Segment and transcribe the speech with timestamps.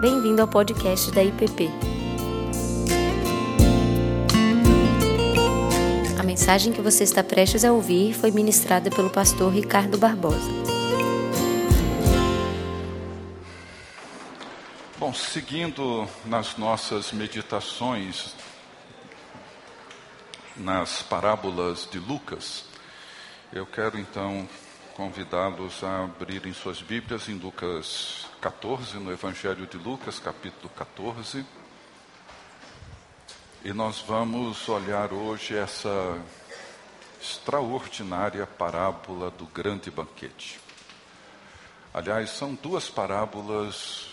[0.00, 1.68] Bem-vindo ao podcast da IPP.
[6.16, 10.52] A mensagem que você está prestes a ouvir foi ministrada pelo pastor Ricardo Barbosa.
[15.00, 18.36] Bom, seguindo nas nossas meditações
[20.56, 22.66] nas parábolas de Lucas,
[23.52, 24.48] eu quero então
[24.94, 31.44] convidá-los a abrirem suas Bíblias em Lucas 14, no Evangelho de Lucas, capítulo 14.
[33.64, 36.16] E nós vamos olhar hoje essa
[37.20, 40.60] extraordinária parábola do grande banquete.
[41.92, 44.08] Aliás, são duas parábolas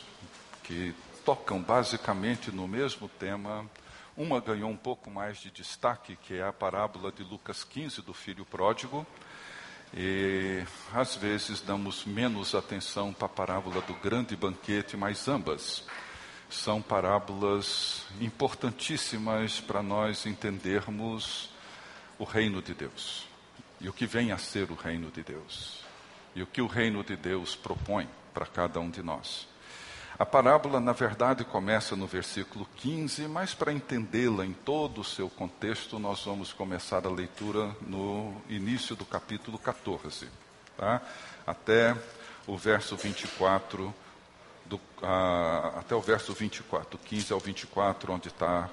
[0.63, 3.69] que tocam basicamente no mesmo tema.
[4.17, 8.13] Uma ganhou um pouco mais de destaque, que é a parábola de Lucas 15 do
[8.13, 9.05] filho pródigo
[9.95, 10.61] e
[10.93, 15.85] às vezes damos menos atenção para a parábola do grande banquete, mas ambas
[16.49, 21.49] são parábolas importantíssimas para nós entendermos
[22.19, 23.25] o reino de Deus
[23.79, 25.83] e o que vem a ser o reino de Deus
[26.35, 29.47] e o que o reino de Deus propõe para cada um de nós.
[30.17, 35.29] A parábola, na verdade, começa no versículo 15, mas para entendê-la em todo o seu
[35.29, 40.29] contexto, nós vamos começar a leitura no início do capítulo 14,
[40.77, 41.01] tá?
[41.45, 41.97] até
[42.47, 43.93] o verso 24,
[44.65, 44.79] do,
[45.77, 48.69] até o verso 24, 15 ao 24, onde está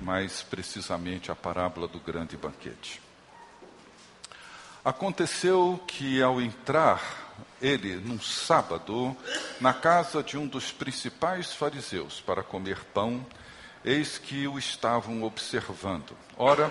[0.00, 3.02] mais precisamente a parábola do grande banquete.
[4.82, 7.29] Aconteceu que ao entrar
[7.60, 9.16] ele, num sábado,
[9.60, 13.24] na casa de um dos principais fariseus para comer pão,
[13.84, 16.16] eis que o estavam observando.
[16.36, 16.70] Ora,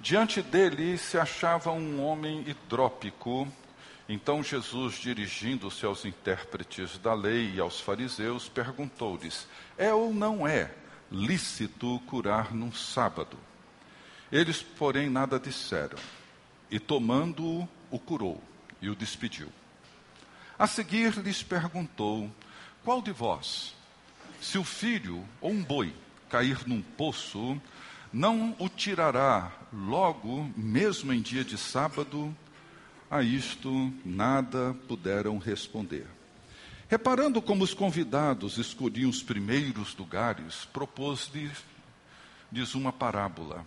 [0.00, 3.46] diante dele se achava um homem hidrópico.
[4.08, 10.70] Então Jesus, dirigindo-se aos intérpretes da lei e aos fariseus, perguntou-lhes: É ou não é
[11.10, 13.36] lícito curar num sábado?
[14.30, 15.98] Eles, porém, nada disseram.
[16.70, 18.42] E tomando-o, o curou
[18.80, 19.48] e o despediu.
[20.58, 22.30] A seguir lhes perguntou:
[22.82, 23.74] Qual de vós,
[24.40, 25.94] se o filho ou um boi
[26.30, 27.60] cair num poço,
[28.10, 32.34] não o tirará logo, mesmo em dia de sábado?
[33.10, 36.06] A isto nada puderam responder.
[36.88, 43.64] Reparando como os convidados escolhiam os primeiros lugares, propôs-lhes uma parábola.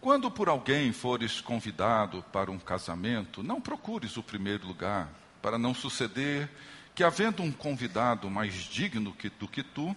[0.00, 5.10] Quando por alguém fores convidado para um casamento, não procures o primeiro lugar
[5.40, 6.48] para não suceder
[6.94, 9.96] que, havendo um convidado mais digno que, do que tu,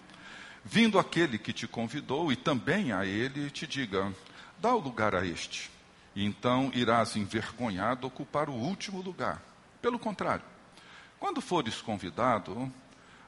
[0.64, 4.12] vindo aquele que te convidou e também a ele, te diga:
[4.58, 5.70] dá o lugar a este.
[6.14, 9.42] E então irás envergonhado ocupar o último lugar.
[9.80, 10.44] Pelo contrário,
[11.18, 12.72] quando fores convidado,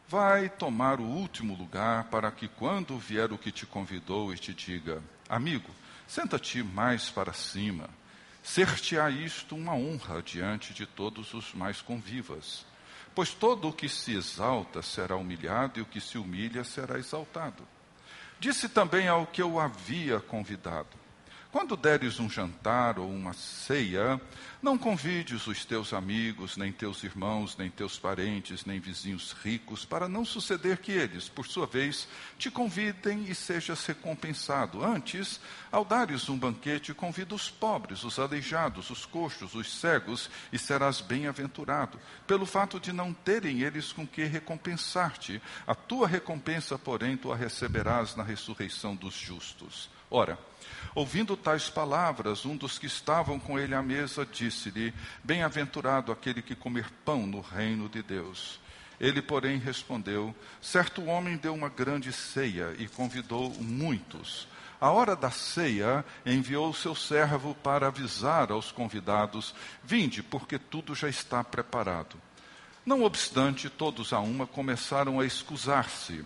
[0.06, 4.54] vai tomar o último lugar, para que quando vier o que te convidou e te
[4.54, 5.70] diga: Amigo,
[6.06, 7.88] senta-te mais para cima
[8.44, 12.65] ser-te-á isto uma honra diante de todos os mais convivas.
[13.15, 17.66] Pois todo o que se exalta será humilhado, e o que se humilha será exaltado.
[18.38, 21.03] Disse também ao que eu havia convidado:
[21.54, 24.20] quando deres um jantar ou uma ceia,
[24.60, 30.09] não convides os teus amigos, nem teus irmãos, nem teus parentes, nem vizinhos ricos, para
[30.09, 34.84] não suceder que eles, por sua vez, te convidem e sejas recompensado.
[34.84, 40.59] Antes, ao dares um banquete, convida os pobres, os aleijados, os coxos, os cegos, e
[40.59, 45.41] serás bem-aventurado, pelo fato de não terem eles com que recompensar-te.
[45.69, 49.94] A tua recompensa, porém, tu a receberás na ressurreição dos justos.
[50.10, 50.38] Ora,
[50.94, 54.94] Ouvindo tais palavras, um dos que estavam com ele à mesa disse-lhe:
[55.25, 58.60] Bem-aventurado aquele que comer pão no reino de Deus.
[59.00, 60.32] Ele, porém, respondeu:
[60.62, 64.47] Certo homem deu uma grande ceia e convidou muitos.
[64.81, 71.09] A hora da ceia, enviou seu servo para avisar aos convidados: Vinde, porque tudo já
[71.09, 72.17] está preparado.
[72.87, 76.25] Não obstante, todos a uma começaram a escusar-se.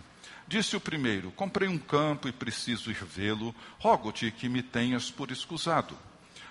[0.49, 5.29] Disse o primeiro: Comprei um campo e preciso ir vê-lo, rogo-te que me tenhas por
[5.29, 5.95] escusado.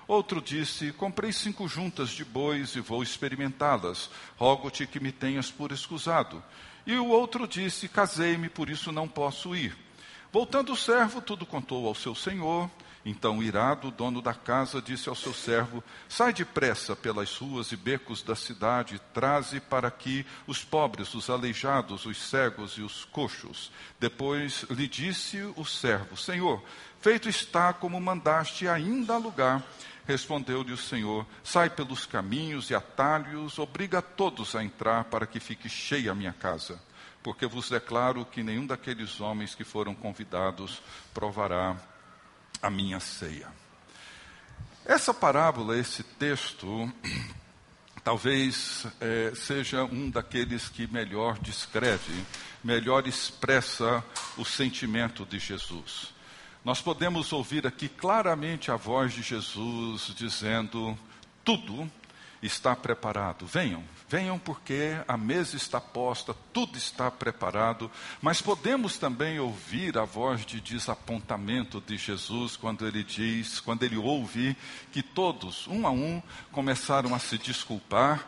[0.06, 5.73] Outro disse: Comprei cinco juntas de bois e vou experimentá-las, rogo-te que me tenhas por
[5.73, 6.41] escusado.
[6.87, 9.77] E o outro disse: Casei-me, por isso não posso ir.
[10.33, 12.71] Voltando o servo, tudo contou ao seu senhor.
[13.05, 17.77] Então, irado, o dono da casa disse ao seu servo: Sai depressa pelas ruas e
[17.77, 23.71] becos da cidade, traze para aqui os pobres, os aleijados, os cegos e os coxos.
[24.00, 26.62] Depois lhe disse o servo: Senhor,
[27.00, 29.62] feito está como mandaste, ainda há lugar.
[30.05, 35.69] Respondeu-lhe o Senhor: Sai pelos caminhos e atalhos, obriga todos a entrar para que fique
[35.69, 36.81] cheia a minha casa.
[37.21, 40.81] porque vos declaro que nenhum daqueles homens que foram convidados
[41.12, 41.77] provará
[42.62, 43.49] a minha ceia.
[44.84, 46.93] Essa parábola, esse texto,
[48.02, 52.25] talvez é, seja um daqueles que melhor descreve,
[52.64, 54.02] melhor expressa
[54.37, 56.14] o sentimento de Jesus.
[56.64, 60.99] Nós podemos ouvir aqui claramente a voz de Jesus dizendo:
[61.44, 61.90] tudo
[62.43, 63.46] está preparado.
[63.46, 67.90] Venham, venham porque a mesa está posta, tudo está preparado.
[68.23, 73.96] Mas podemos também ouvir a voz de desapontamento de Jesus quando ele diz, quando ele
[73.96, 74.56] ouve
[74.93, 78.26] que todos, um a um, começaram a se desculpar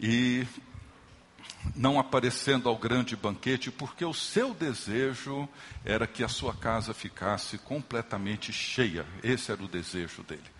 [0.00, 0.46] e
[1.74, 5.48] não aparecendo ao grande banquete, porque o seu desejo
[5.84, 9.04] era que a sua casa ficasse completamente cheia.
[9.22, 10.57] Esse era o desejo dele.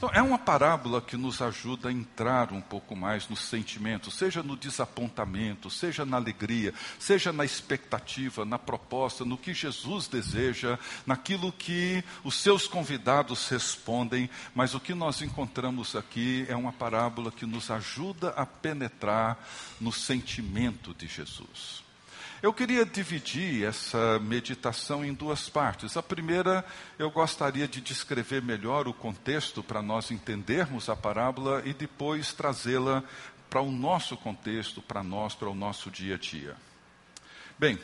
[0.00, 4.42] Então, é uma parábola que nos ajuda a entrar um pouco mais no sentimento, seja
[4.42, 11.52] no desapontamento, seja na alegria, seja na expectativa, na proposta, no que Jesus deseja, naquilo
[11.52, 17.44] que os seus convidados respondem, mas o que nós encontramos aqui é uma parábola que
[17.44, 19.38] nos ajuda a penetrar
[19.78, 21.89] no sentimento de Jesus.
[22.42, 25.94] Eu queria dividir essa meditação em duas partes.
[25.98, 26.64] A primeira,
[26.98, 33.04] eu gostaria de descrever melhor o contexto para nós entendermos a parábola e depois trazê-la
[33.50, 36.56] para o nosso contexto, para nós, para o nosso dia a dia.
[37.58, 37.78] Bem,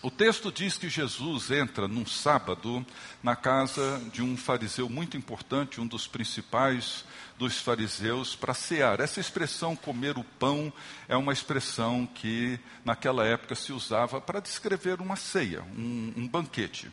[0.00, 2.86] o texto diz que Jesus entra num sábado
[3.22, 7.04] na casa de um fariseu muito importante, um dos principais
[7.38, 9.00] dos fariseus, para cear.
[9.00, 10.72] Essa expressão comer o pão
[11.08, 16.90] é uma expressão que naquela época se usava para descrever uma ceia, um, um banquete.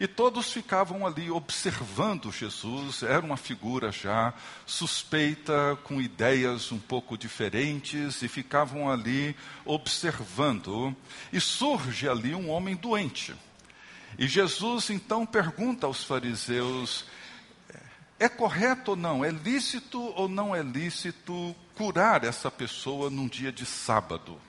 [0.00, 4.34] E todos ficavam ali observando Jesus, era uma figura já
[4.66, 10.96] suspeita, com ideias um pouco diferentes, e ficavam ali observando.
[11.32, 13.34] E surge ali um homem doente.
[14.18, 17.04] E Jesus então pergunta aos fariseus:
[18.18, 19.24] é correto ou não?
[19.24, 24.40] É lícito ou não é lícito curar essa pessoa num dia de sábado?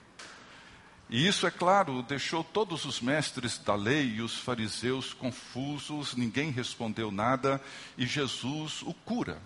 [1.08, 6.50] E isso, é claro, deixou todos os mestres da lei e os fariseus confusos, ninguém
[6.50, 7.60] respondeu nada
[7.96, 9.40] e Jesus o cura.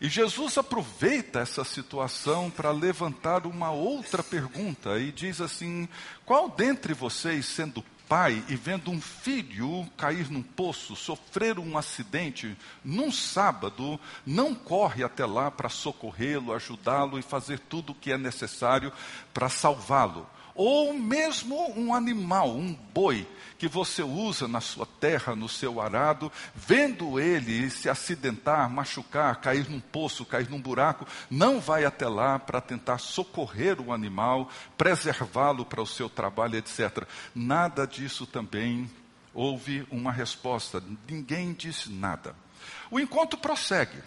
[0.00, 5.88] E Jesus aproveita essa situação para levantar uma outra pergunta e diz assim:
[6.24, 12.58] qual dentre vocês, sendo pai e vendo um filho cair num poço, sofrer um acidente
[12.84, 18.18] num sábado, não corre até lá para socorrê-lo, ajudá-lo e fazer tudo o que é
[18.18, 18.92] necessário
[19.32, 20.28] para salvá-lo?
[20.54, 23.26] Ou mesmo um animal, um boi,
[23.58, 29.68] que você usa na sua terra, no seu arado, vendo ele se acidentar, machucar, cair
[29.68, 34.48] num poço, cair num buraco, não vai até lá para tentar socorrer o animal,
[34.78, 37.06] preservá-lo para o seu trabalho, etc.
[37.34, 38.90] Nada disso também
[39.34, 42.34] houve uma resposta, ninguém disse nada.
[42.90, 43.98] O encontro prossegue.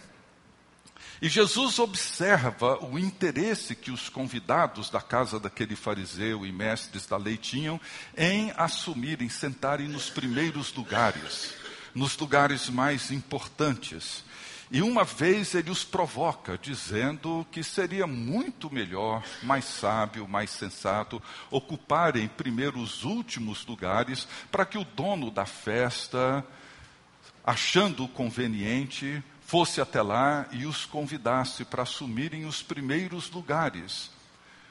[1.24, 7.16] E Jesus observa o interesse que os convidados da casa daquele fariseu e mestres da
[7.16, 7.80] lei tinham
[8.14, 11.54] em assumirem, sentarem nos primeiros lugares,
[11.94, 14.22] nos lugares mais importantes.
[14.70, 21.22] E uma vez ele os provoca, dizendo que seria muito melhor, mais sábio, mais sensato,
[21.50, 26.44] ocuparem primeiro os últimos lugares, para que o dono da festa,
[27.42, 34.13] achando conveniente, fosse até lá e os convidasse para assumirem os primeiros lugares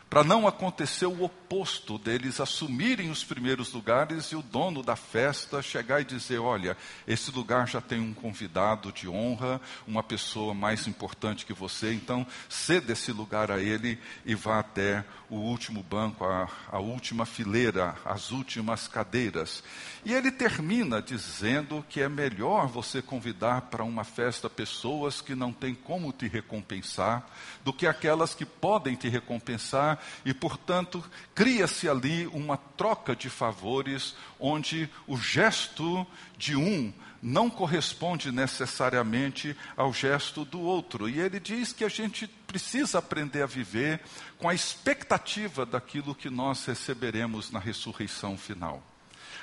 [0.10, 5.62] para não acontecer o oposto deles assumirem os primeiros lugares e o dono da festa
[5.62, 10.88] chegar e dizer: Olha, esse lugar já tem um convidado de honra, uma pessoa mais
[10.88, 16.26] importante que você, então ceda esse lugar a ele e vá até o último banco,
[16.26, 19.64] a, a última fileira, as últimas cadeiras.
[20.06, 25.52] E ele termina dizendo que é melhor você convidar para uma festa pessoas que não
[25.52, 27.26] têm como te recompensar
[27.64, 34.16] do que aquelas que podem te recompensar e, portanto, cria-se ali uma troca de favores
[34.40, 36.06] onde o gesto
[36.38, 41.08] de um não corresponde necessariamente ao gesto do outro.
[41.08, 44.02] E ele diz que a gente precisa aprender a viver
[44.38, 48.93] com a expectativa daquilo que nós receberemos na ressurreição final.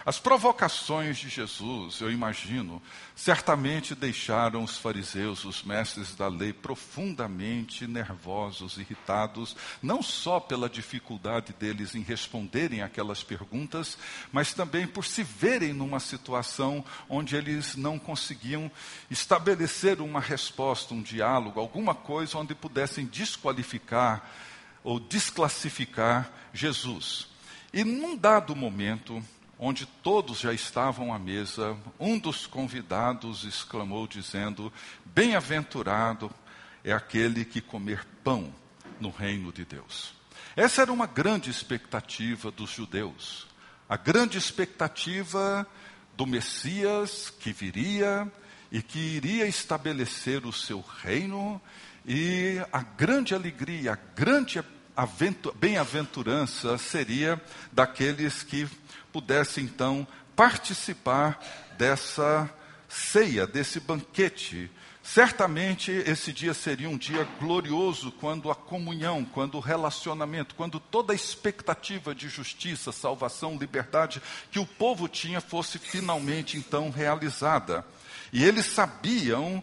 [0.04, 2.80] As provocações de Jesus, eu imagino,
[3.14, 11.52] certamente deixaram os fariseus, os mestres da lei, profundamente nervosos, irritados, não só pela dificuldade
[11.52, 13.98] deles em responderem aquelas perguntas,
[14.32, 18.70] mas também por se verem numa situação onde eles não conseguiam
[19.10, 24.30] estabelecer uma resposta, um diálogo, alguma coisa onde pudessem desqualificar
[24.82, 27.28] ou desclassificar Jesus.
[27.72, 29.22] E num dado momento,
[29.62, 34.72] onde todos já estavam à mesa, um dos convidados exclamou, dizendo:
[35.04, 36.30] Bem-aventurado
[36.82, 38.52] é aquele que comer pão
[38.98, 40.14] no reino de Deus.
[40.56, 43.46] Essa era uma grande expectativa dos judeus.
[43.86, 45.66] A grande expectativa
[46.16, 48.30] do Messias que viria
[48.72, 51.60] e que iria estabelecer o seu reino,
[52.06, 54.62] e a grande alegria, a grande
[55.58, 57.40] bem-aventurança seria
[57.72, 58.68] daqueles que
[59.12, 61.40] pudessem então participar
[61.76, 62.48] dessa
[62.88, 64.70] ceia, desse banquete.
[65.02, 71.12] Certamente esse dia seria um dia glorioso quando a comunhão, quando o relacionamento, quando toda
[71.12, 77.84] a expectativa de justiça, salvação, liberdade que o povo tinha fosse finalmente então realizada.
[78.32, 79.62] E eles sabiam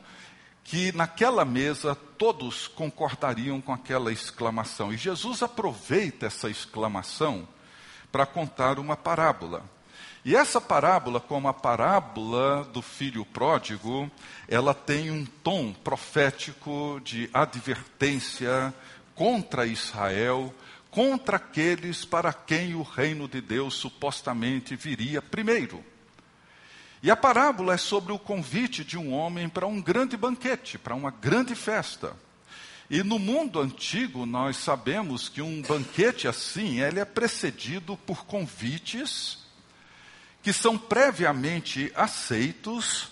[0.64, 4.92] que naquela mesa todos concordariam com aquela exclamação.
[4.92, 7.48] E Jesus aproveita essa exclamação
[8.12, 9.64] para contar uma parábola.
[10.26, 14.12] E essa parábola, como a parábola do filho pródigo,
[14.48, 18.74] ela tem um tom profético de advertência
[19.16, 20.54] contra Israel,
[20.92, 25.84] contra aqueles para quem o reino de Deus supostamente viria primeiro.
[27.02, 30.96] E a parábola é sobre o convite de um homem para um grande banquete, para
[30.96, 32.14] uma grande festa.
[32.90, 39.46] E no mundo antigo nós sabemos que um banquete assim, ele é precedido por convites
[40.42, 43.10] que são previamente aceitos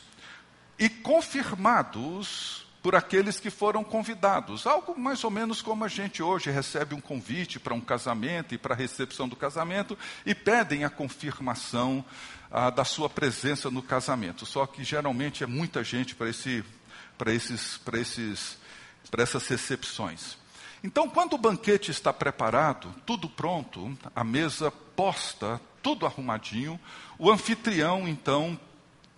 [0.79, 4.67] e confirmados por aqueles que foram convidados.
[4.67, 8.60] Algo mais ou menos como a gente hoje recebe um convite para um casamento e
[8.60, 12.05] para a recepção do casamento e pedem a confirmação
[12.51, 14.46] ah, da sua presença no casamento.
[14.46, 16.63] Só que geralmente é muita gente para esse,
[17.17, 18.58] para esses, para esses,
[19.09, 20.38] para essas recepções.
[20.83, 26.79] Então, quando o banquete está preparado, tudo pronto, a mesa posta, tudo arrumadinho,
[27.17, 28.59] o anfitrião então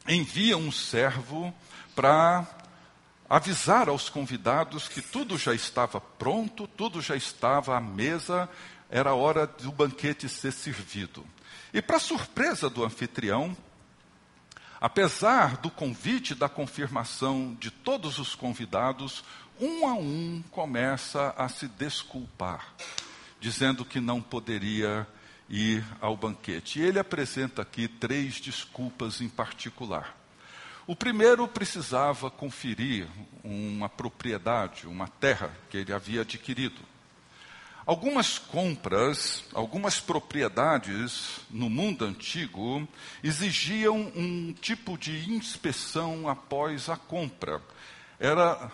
[0.07, 1.53] envia um servo
[1.95, 2.47] para
[3.29, 8.49] avisar aos convidados que tudo já estava pronto, tudo já estava à mesa,
[8.89, 11.25] era hora do banquete ser servido.
[11.73, 13.55] E para surpresa do anfitrião,
[14.79, 19.23] apesar do convite da confirmação de todos os convidados,
[19.59, 22.73] um a um começa a se desculpar,
[23.39, 25.07] dizendo que não poderia
[25.49, 26.79] ir ao banquete.
[26.79, 30.15] E ele apresenta aqui três desculpas em particular.
[30.85, 33.07] O primeiro precisava conferir
[33.43, 36.81] uma propriedade, uma terra que ele havia adquirido.
[37.87, 42.85] Algumas compras, algumas propriedades no mundo antigo
[43.23, 47.61] exigiam um tipo de inspeção após a compra.
[48.19, 48.69] Era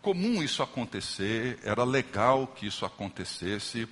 [0.00, 3.88] comum isso acontecer, era legal que isso acontecesse.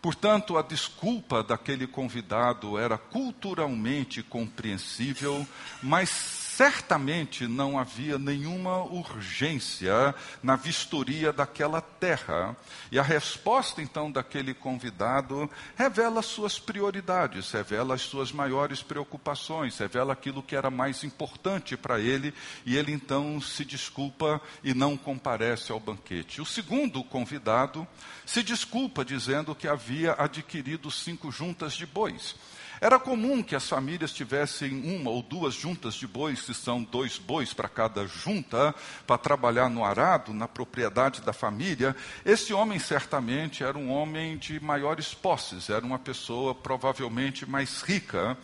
[0.00, 5.46] Portanto, a desculpa daquele convidado era culturalmente compreensível,
[5.80, 12.54] mas certamente não havia nenhuma urgência na vistoria daquela terra.
[12.90, 20.12] E a resposta então daquele convidado revela suas prioridades, revela as suas maiores preocupações, revela
[20.12, 22.34] aquilo que era mais importante para ele,
[22.66, 26.42] e ele então se desculpa e não comparece ao banquete.
[26.42, 27.86] O segundo convidado
[28.26, 32.34] se desculpa dizendo que havia adquirido cinco juntas de bois.
[32.82, 37.16] Era comum que as famílias tivessem uma ou duas juntas de bois, que são dois
[37.16, 38.74] bois para cada junta,
[39.06, 41.94] para trabalhar no arado, na propriedade da família.
[42.24, 48.36] Esse homem certamente era um homem de maiores posses, era uma pessoa provavelmente mais rica.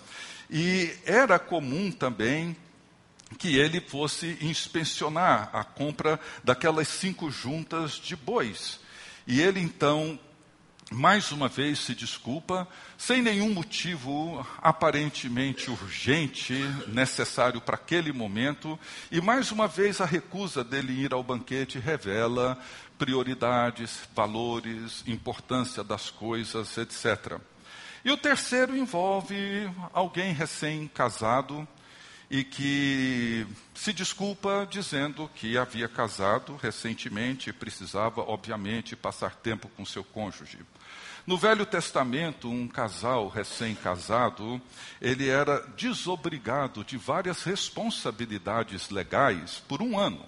[0.48, 2.56] E era comum também
[3.38, 8.78] que ele fosse inspecionar a compra daquelas cinco juntas de bois.
[9.26, 10.16] E ele então
[10.90, 12.66] mais uma vez se desculpa,
[12.96, 16.54] sem nenhum motivo aparentemente urgente,
[16.86, 18.78] necessário para aquele momento,
[19.10, 22.58] e mais uma vez a recusa dele ir ao banquete revela
[22.96, 27.38] prioridades, valores, importância das coisas, etc.
[28.04, 31.68] E o terceiro envolve alguém recém-casado
[32.30, 39.84] e que se desculpa dizendo que havia casado recentemente e precisava, obviamente, passar tempo com
[39.84, 40.58] seu cônjuge.
[41.28, 44.58] No Velho Testamento, um casal recém-casado,
[44.98, 50.24] ele era desobrigado de várias responsabilidades legais por um ano,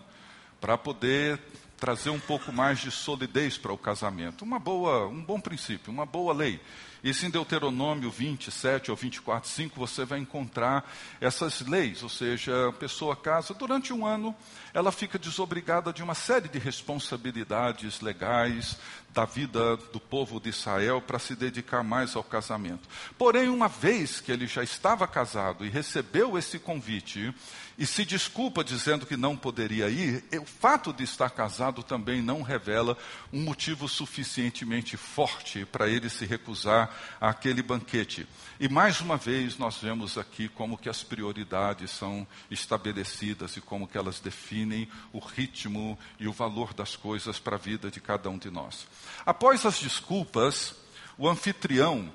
[0.60, 1.40] para poder
[1.78, 4.44] trazer um pouco mais de solidez para o casamento.
[4.44, 6.60] Uma boa, um bom princípio, uma boa lei.
[7.02, 10.90] Isso em Deuteronômio 27 ou 24, 5, você vai encontrar
[11.20, 14.34] essas leis, ou seja, a pessoa casa durante um ano,
[14.74, 18.76] ela fica desobrigada de uma série de responsabilidades legais,
[19.12, 22.88] da vida do povo de Israel para se dedicar mais ao casamento.
[23.18, 27.34] Porém, uma vez que ele já estava casado e recebeu esse convite,
[27.78, 32.42] e se desculpa dizendo que não poderia ir, o fato de estar casado também não
[32.42, 32.96] revela
[33.32, 38.26] um motivo suficientemente forte para ele se recusar àquele banquete.
[38.58, 43.88] E mais uma vez nós vemos aqui como que as prioridades são estabelecidas e como
[43.88, 48.28] que elas definem o ritmo e o valor das coisas para a vida de cada
[48.28, 48.86] um de nós.
[49.24, 50.74] Após as desculpas,
[51.16, 52.12] o anfitrião,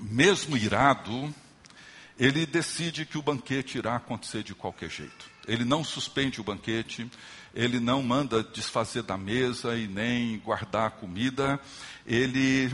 [0.00, 1.32] mesmo irado,
[2.20, 5.30] ele decide que o banquete irá acontecer de qualquer jeito.
[5.48, 7.10] Ele não suspende o banquete,
[7.54, 11.58] ele não manda desfazer da mesa e nem guardar a comida,
[12.06, 12.70] ele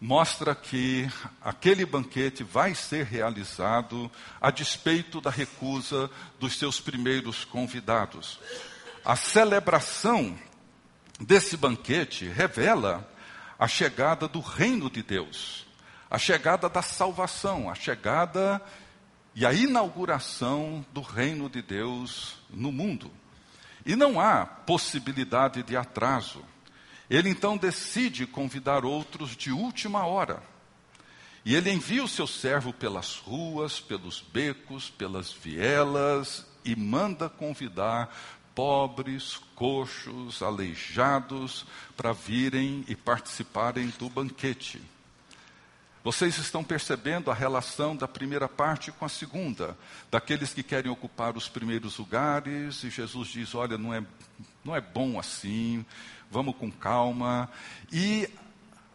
[0.00, 1.10] mostra que
[1.42, 4.08] aquele banquete vai ser realizado
[4.40, 6.08] a despeito da recusa
[6.38, 8.38] dos seus primeiros convidados.
[9.04, 10.38] A celebração
[11.18, 13.12] desse banquete revela
[13.58, 15.67] a chegada do reino de Deus
[16.10, 18.62] a chegada da salvação, a chegada
[19.34, 23.10] e a inauguração do reino de Deus no mundo.
[23.84, 26.44] E não há possibilidade de atraso.
[27.08, 30.42] Ele então decide convidar outros de última hora.
[31.44, 38.14] E ele envia o seu servo pelas ruas, pelos becos, pelas vielas e manda convidar
[38.54, 41.64] pobres, coxos, aleijados
[41.96, 44.82] para virem e participarem do banquete.
[46.08, 49.76] Vocês estão percebendo a relação da primeira parte com a segunda,
[50.10, 54.02] daqueles que querem ocupar os primeiros lugares, e Jesus diz: Olha, não é,
[54.64, 55.84] não é bom assim,
[56.30, 57.50] vamos com calma.
[57.92, 58.26] E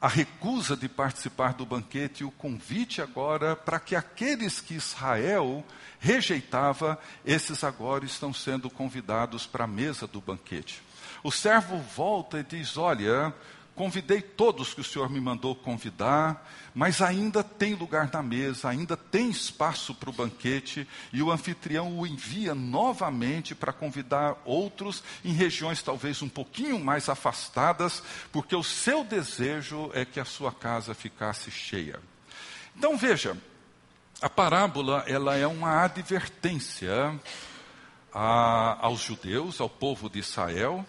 [0.02, 5.64] a recusa de participar do banquete e o convite agora para que aqueles que Israel
[6.00, 10.82] rejeitava, esses agora estão sendo convidados para a mesa do banquete.
[11.24, 13.32] O servo volta e diz: Olha,
[13.76, 18.96] Convidei todos que o Senhor me mandou convidar, mas ainda tem lugar na mesa, ainda
[18.96, 25.34] tem espaço para o banquete, e o anfitrião o envia novamente para convidar outros em
[25.34, 30.94] regiões talvez um pouquinho mais afastadas, porque o seu desejo é que a sua casa
[30.94, 32.00] ficasse cheia.
[32.76, 33.36] Então veja,
[34.22, 37.20] a parábola ela é uma advertência
[38.14, 40.86] a, aos judeus, ao povo de Israel,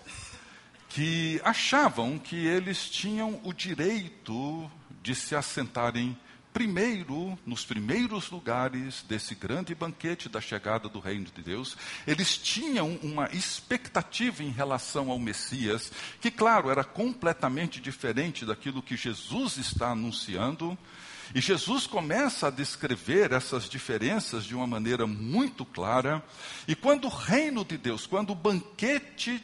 [0.94, 4.70] que achavam que eles tinham o direito
[5.02, 6.16] de se assentarem
[6.52, 11.76] primeiro, nos primeiros lugares desse grande banquete da chegada do reino de Deus,
[12.07, 18.96] eles tinham uma expectativa em relação ao Messias, que, claro, era completamente diferente daquilo que
[18.96, 20.78] Jesus está anunciando.
[21.35, 26.22] E Jesus começa a descrever essas diferenças de uma maneira muito clara.
[26.68, 29.42] E quando o reino de Deus, quando o banquete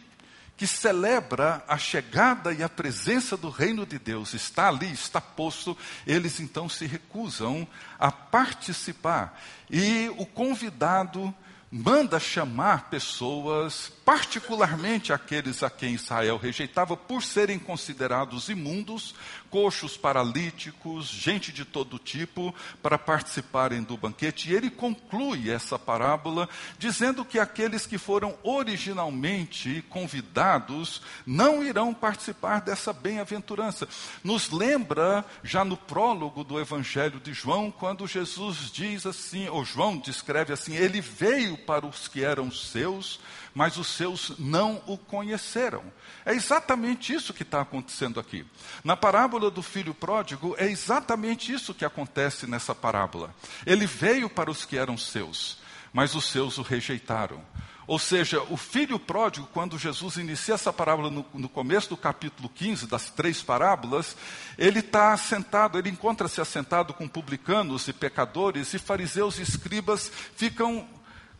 [0.60, 5.74] que celebra a chegada e a presença do reino de Deus está ali, está posto,
[6.06, 7.66] eles então se recusam
[7.98, 9.40] a participar.
[9.70, 11.34] E o convidado
[11.70, 19.14] manda chamar pessoas, particularmente aqueles a quem Israel rejeitava por serem considerados imundos,
[19.50, 24.50] coxos, paralíticos, gente de todo tipo, para participarem do banquete.
[24.50, 32.60] E ele conclui essa parábola dizendo que aqueles que foram originalmente convidados não irão participar
[32.60, 33.88] dessa bem-aventurança.
[34.22, 39.98] Nos lembra, já no prólogo do Evangelho de João, quando Jesus diz assim, ou João
[39.98, 43.18] descreve assim: ele veio para os que eram seus,
[43.54, 45.82] mas os seus não o conheceram.
[46.24, 48.46] É exatamente isso que está acontecendo aqui.
[48.84, 53.34] Na parábola do filho pródigo, é exatamente isso que acontece nessa parábola.
[53.66, 55.58] Ele veio para os que eram seus,
[55.92, 57.42] mas os seus o rejeitaram.
[57.90, 62.48] Ou seja, o filho pródigo, quando Jesus inicia essa parábola no, no começo do capítulo
[62.48, 64.16] 15, das três parábolas,
[64.56, 70.86] ele está assentado, ele encontra-se assentado com publicanos e pecadores, e fariseus e escribas ficam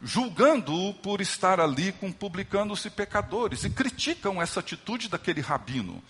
[0.02, 6.02] julgando-o por estar ali com publicanos e pecadores, e criticam essa atitude daquele rabino.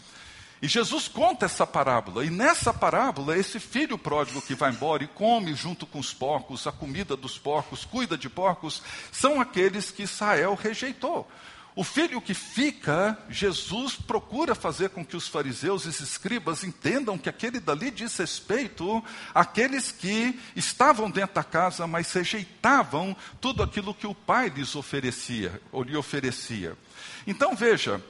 [0.62, 5.08] E Jesus conta essa parábola, e nessa parábola, esse filho pródigo que vai embora e
[5.08, 10.02] come junto com os porcos, a comida dos porcos, cuida de porcos, são aqueles que
[10.02, 11.26] Israel rejeitou.
[11.76, 17.16] O filho que fica, Jesus procura fazer com que os fariseus e os escribas entendam
[17.16, 19.02] que aquele dali diz respeito
[19.32, 25.62] àqueles que estavam dentro da casa, mas rejeitavam tudo aquilo que o pai lhes oferecia,
[25.70, 26.76] ou lhe oferecia.
[27.24, 28.02] Então veja,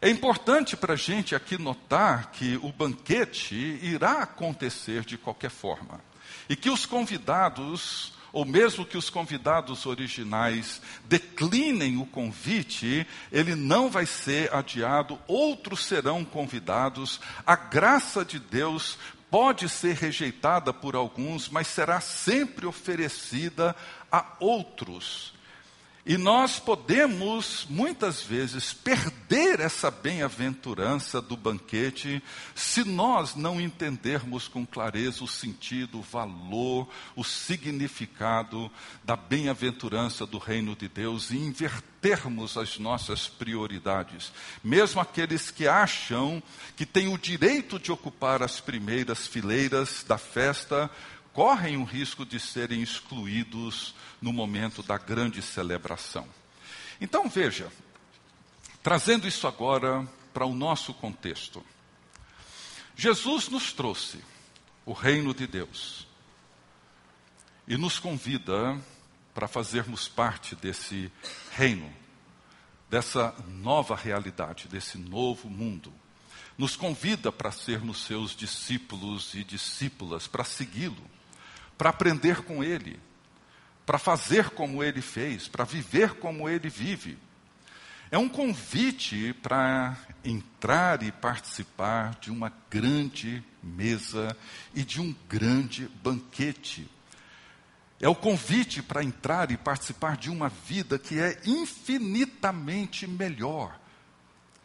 [0.00, 6.00] é importante para a gente aqui notar que o banquete irá acontecer de qualquer forma.
[6.48, 13.90] E que os convidados ou mesmo que os convidados originais declinem o convite, ele não
[13.90, 17.20] vai ser adiado, outros serão convidados.
[17.46, 18.98] A graça de Deus
[19.30, 23.76] pode ser rejeitada por alguns, mas será sempre oferecida
[24.10, 25.34] a outros.
[26.04, 32.20] E nós podemos, muitas vezes, perder essa bem-aventurança do banquete
[32.56, 38.68] se nós não entendermos com clareza o sentido, o valor, o significado
[39.04, 44.32] da bem-aventurança do reino de Deus e invertermos as nossas prioridades.
[44.62, 46.42] Mesmo aqueles que acham
[46.74, 50.90] que têm o direito de ocupar as primeiras fileiras da festa,
[51.32, 56.26] correm o risco de serem excluídos no momento da grande celebração.
[57.00, 57.72] Então veja,
[58.82, 61.64] trazendo isso agora para o nosso contexto.
[62.94, 64.18] Jesus nos trouxe
[64.84, 66.06] o reino de Deus
[67.66, 68.78] e nos convida
[69.34, 71.10] para fazermos parte desse
[71.52, 71.92] reino,
[72.90, 75.92] dessa nova realidade, desse novo mundo.
[76.58, 81.02] Nos convida para sermos seus discípulos e discípulas, para segui-lo,
[81.82, 82.96] para aprender com ele
[83.84, 87.18] para fazer como ele fez, para viver como ele vive.
[88.08, 94.36] É um convite para entrar e participar de uma grande mesa
[94.72, 96.88] e de um grande banquete.
[98.00, 103.76] É o convite para entrar e participar de uma vida que é infinitamente melhor,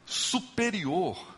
[0.06, 1.36] superior,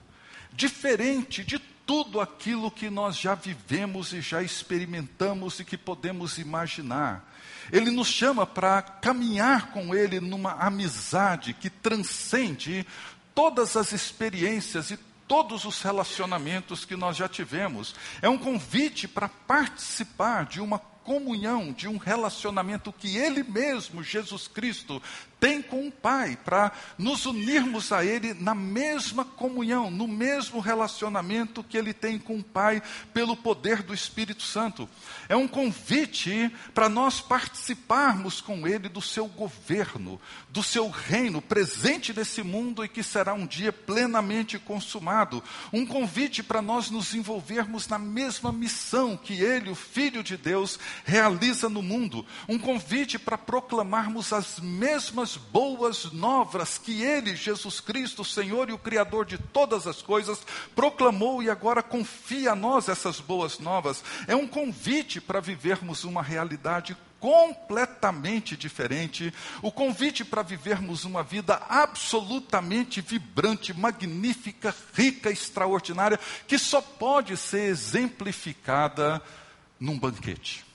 [0.52, 1.58] diferente de
[1.90, 7.28] tudo aquilo que nós já vivemos e já experimentamos e que podemos imaginar.
[7.72, 12.86] Ele nos chama para caminhar com Ele numa amizade que transcende
[13.34, 14.98] todas as experiências e
[15.28, 17.96] todos os relacionamentos que nós já tivemos.
[18.22, 24.48] É um convite para participar de uma comunhão, de um relacionamento que Ele mesmo, Jesus
[24.48, 25.02] Cristo,
[25.40, 31.64] tem com o Pai, para nos unirmos a Ele na mesma comunhão, no mesmo relacionamento
[31.64, 32.82] que Ele tem com o Pai,
[33.14, 34.90] pelo poder do Espírito Santo.
[35.30, 42.14] É um convite para nós participarmos com Ele do seu governo, do seu reino presente
[42.14, 45.44] nesse mundo e que será um dia plenamente consumado.
[45.72, 50.78] Um convite para nós nos envolvermos na mesma missão que Ele, o Filho de Deus,
[51.06, 52.26] realiza no mundo.
[52.48, 58.74] Um convite para proclamarmos as mesmas as boas novas que Ele, Jesus Cristo, Senhor e
[58.74, 60.40] o Criador de todas as coisas,
[60.76, 64.04] proclamou e agora confia a nós essas boas novas.
[64.28, 71.62] É um convite para vivermos uma realidade completamente diferente, o convite para vivermos uma vida
[71.70, 79.22] absolutamente vibrante, magnífica, rica, extraordinária, que só pode ser exemplificada
[79.80, 80.66] num banquete.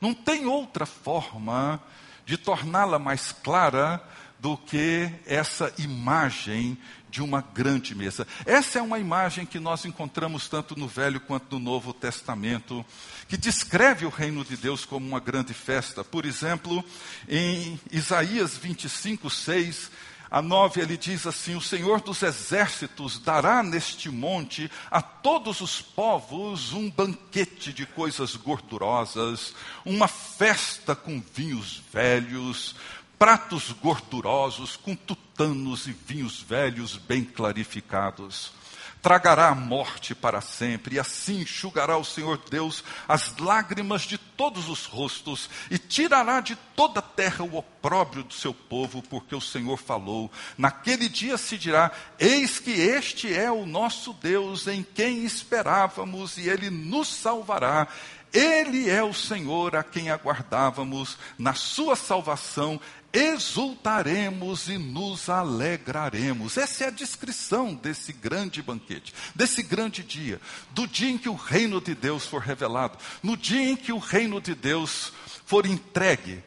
[0.00, 1.80] Não tem outra forma
[2.28, 4.04] de torná-la mais clara
[4.38, 6.76] do que essa imagem
[7.08, 8.26] de uma grande mesa.
[8.44, 12.84] Essa é uma imagem que nós encontramos tanto no Velho quanto no Novo Testamento,
[13.28, 16.04] que descreve o reino de Deus como uma grande festa.
[16.04, 16.84] Por exemplo,
[17.26, 19.90] em Isaías 25, 6,
[20.30, 25.80] a 9 ele diz assim: O Senhor dos exércitos dará neste monte a todos os
[25.80, 32.76] povos um banquete de coisas gordurosas, uma festa com vinhos velhos,
[33.18, 38.52] pratos gordurosos com tutanos e vinhos velhos bem clarificados
[39.02, 44.68] tragará a morte para sempre, e assim enxugará o Senhor Deus as lágrimas de todos
[44.68, 49.40] os rostos, e tirará de toda a terra o opróbrio do seu povo, porque o
[49.40, 50.30] Senhor falou.
[50.56, 56.48] Naquele dia se dirá: Eis que este é o nosso Deus, em quem esperávamos, e
[56.48, 57.88] ele nos salvará.
[58.32, 62.80] Ele é o Senhor a quem aguardávamos, na sua salvação
[63.12, 66.56] exultaremos e nos alegraremos.
[66.56, 71.34] Essa é a descrição desse grande banquete, desse grande dia, do dia em que o
[71.34, 75.12] reino de Deus for revelado, no dia em que o reino de Deus
[75.46, 76.42] for entregue.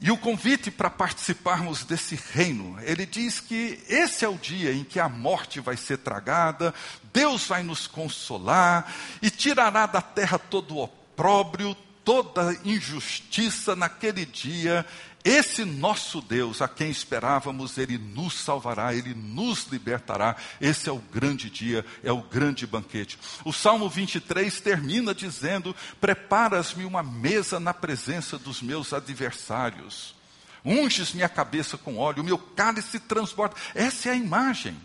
[0.00, 4.84] E o convite para participarmos desse reino, ele diz que esse é o dia em
[4.84, 6.74] que a morte vai ser tragada,
[7.12, 14.84] Deus vai nos consolar e tirará da terra todo o opróbrio, toda injustiça naquele dia.
[15.24, 20.36] Esse nosso Deus, a quem esperávamos, ele nos salvará, ele nos libertará.
[20.60, 23.18] Esse é o grande dia, é o grande banquete.
[23.42, 30.14] O Salmo 23 termina dizendo: Preparas-me uma mesa na presença dos meus adversários.
[30.62, 33.56] Unges minha cabeça com óleo, o meu cálice transborda.
[33.74, 34.76] Essa é a imagem.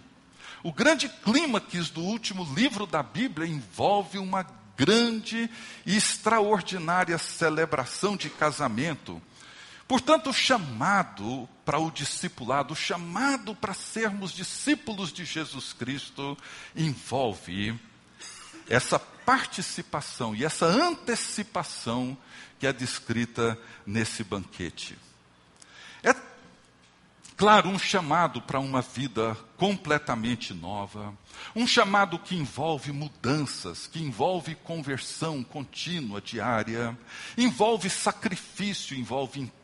[0.64, 4.46] O grande clímax do último livro da Bíblia envolve uma
[4.78, 5.50] grande
[5.86, 9.22] e extraordinária celebração de casamento.
[9.90, 16.38] Portanto, o chamado para o discipulado, o chamado para sermos discípulos de Jesus Cristo,
[16.76, 17.76] envolve
[18.70, 22.16] essa participação e essa antecipação
[22.60, 24.96] que é descrita nesse banquete.
[26.04, 26.14] É,
[27.36, 31.18] claro, um chamado para uma vida completamente nova,
[31.56, 36.96] um chamado que envolve mudanças, que envolve conversão contínua, diária,
[37.36, 39.59] envolve sacrifício, envolve entrega,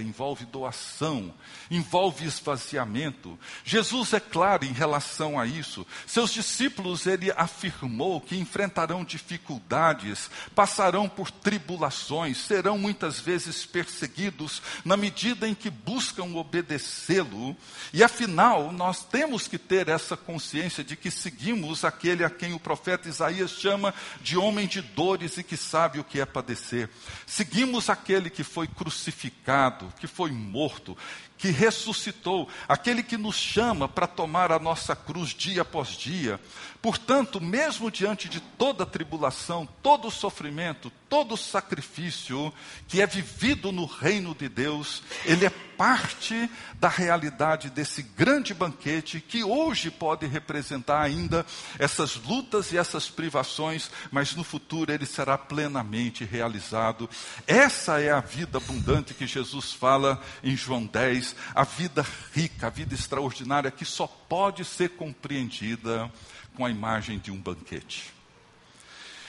[0.00, 1.32] envolve doação,
[1.70, 3.38] envolve esvaziamento.
[3.64, 5.86] Jesus é claro em relação a isso.
[6.06, 14.96] Seus discípulos, ele afirmou que enfrentarão dificuldades, passarão por tribulações, serão muitas vezes perseguidos na
[14.96, 17.56] medida em que buscam obedecê-lo.
[17.92, 22.60] E afinal, nós temos que ter essa consciência de que seguimos aquele a quem o
[22.60, 26.90] profeta Isaías chama de homem de dores e que sabe o que é padecer.
[27.26, 30.96] Seguimos aquele que foi crucificado crucificado, que foi morto,
[31.36, 36.40] que ressuscitou, aquele que nos chama para tomar a nossa cruz dia após dia.
[36.84, 42.52] Portanto, mesmo diante de toda tribulação, todo sofrimento, todo sacrifício
[42.86, 49.18] que é vivido no reino de Deus, ele é parte da realidade desse grande banquete
[49.18, 51.46] que hoje pode representar ainda
[51.78, 57.08] essas lutas e essas privações, mas no futuro ele será plenamente realizado.
[57.46, 62.70] Essa é a vida abundante que Jesus fala em João 10, a vida rica, a
[62.70, 66.12] vida extraordinária que só pode ser compreendida
[66.54, 68.12] com a imagem de um banquete.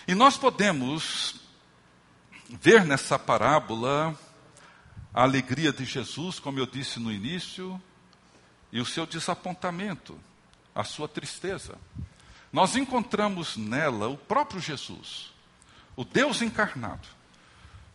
[0.07, 1.41] E nós podemos
[2.49, 4.17] ver nessa parábola
[5.13, 7.81] a alegria de Jesus, como eu disse no início,
[8.71, 10.19] e o seu desapontamento,
[10.73, 11.77] a sua tristeza.
[12.51, 15.31] Nós encontramos nela o próprio Jesus,
[15.95, 17.07] o Deus encarnado,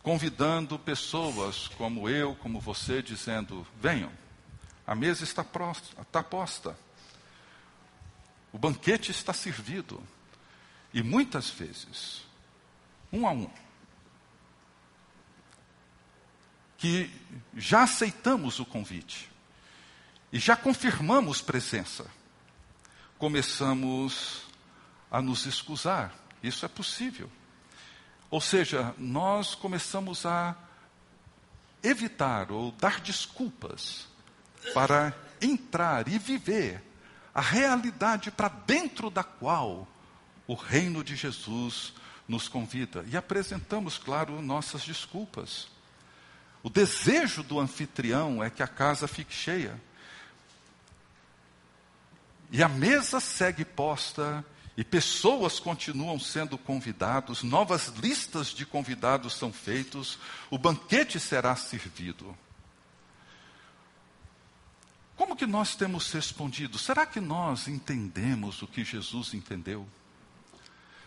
[0.03, 4.11] convidando pessoas como eu, como você, dizendo: venham,
[4.85, 6.75] a mesa está, posta.
[8.51, 10.01] O banquete está servido.
[10.93, 12.21] E muitas vezes,
[13.11, 13.49] um a um,
[16.77, 17.09] que
[17.55, 19.29] já aceitamos o convite
[20.33, 22.09] e já confirmamos presença,
[23.17, 24.43] começamos
[25.09, 26.13] a nos excusar.
[26.41, 27.29] Isso é possível.
[28.29, 30.55] Ou seja, nós começamos a
[31.83, 34.07] evitar ou dar desculpas
[34.73, 36.90] para entrar e viver
[37.33, 39.87] a realidade para dentro da qual
[40.47, 41.93] o reino de Jesus
[42.27, 43.05] nos convida.
[43.09, 45.67] E apresentamos, claro, nossas desculpas.
[46.63, 49.79] O desejo do anfitrião é que a casa fique cheia.
[52.51, 59.51] E a mesa segue posta e pessoas continuam sendo convidados, novas listas de convidados são
[59.51, 60.17] feitos,
[60.49, 62.37] o banquete será servido.
[65.21, 66.79] Como que nós temos respondido?
[66.79, 69.87] Será que nós entendemos o que Jesus entendeu?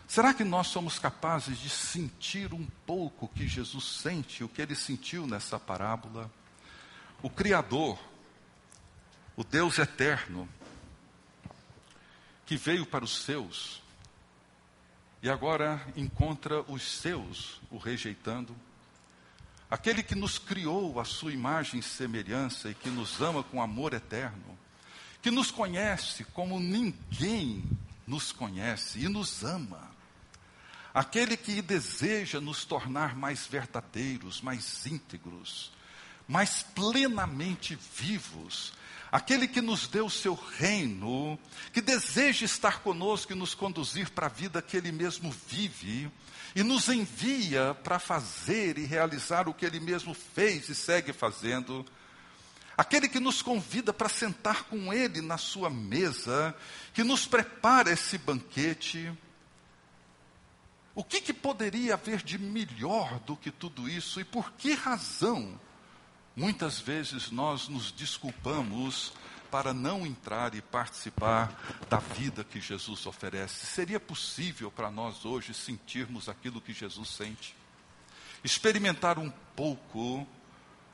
[0.07, 4.61] Será que nós somos capazes de sentir um pouco o que Jesus sente, o que
[4.61, 6.31] ele sentiu nessa parábola?
[7.21, 7.99] O Criador,
[9.35, 10.47] o Deus eterno,
[12.45, 13.83] que veio para os seus
[15.21, 18.55] e agora encontra os seus o rejeitando
[19.69, 23.93] aquele que nos criou a sua imagem e semelhança e que nos ama com amor
[23.93, 24.57] eterno,
[25.21, 27.63] que nos conhece como ninguém
[28.05, 29.89] nos conhece e nos ama,
[30.93, 35.71] aquele que deseja nos tornar mais verdadeiros, mais íntegros,
[36.27, 38.73] mais plenamente vivos,
[39.11, 41.39] aquele que nos deu o seu reino,
[41.73, 46.11] que deseja estar conosco e nos conduzir para a vida que ele mesmo vive
[46.55, 51.85] e nos envia para fazer e realizar o que ele mesmo fez e segue fazendo.
[52.77, 56.55] Aquele que nos convida para sentar com ele na sua mesa,
[56.93, 59.11] que nos prepara esse banquete.
[60.93, 65.59] O que, que poderia haver de melhor do que tudo isso e por que razão
[66.33, 69.11] muitas vezes nós nos desculpamos
[69.55, 71.49] para não entrar e participar
[71.89, 73.65] da vida que Jesus oferece.
[73.65, 77.55] Seria possível para nós hoje sentirmos aquilo que Jesus sente?
[78.43, 80.27] Experimentar um pouco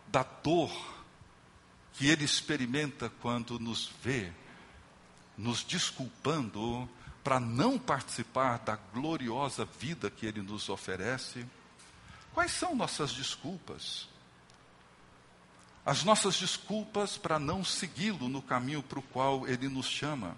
[0.10, 0.72] da dor
[1.94, 4.32] que ele experimenta quando nos vê,
[5.36, 6.88] nos desculpando
[7.24, 11.48] para não participar da gloriosa vida que ele nos oferece?
[12.32, 14.08] Quais são nossas desculpas?
[15.86, 20.38] As nossas desculpas para não segui-lo no caminho para o qual ele nos chama.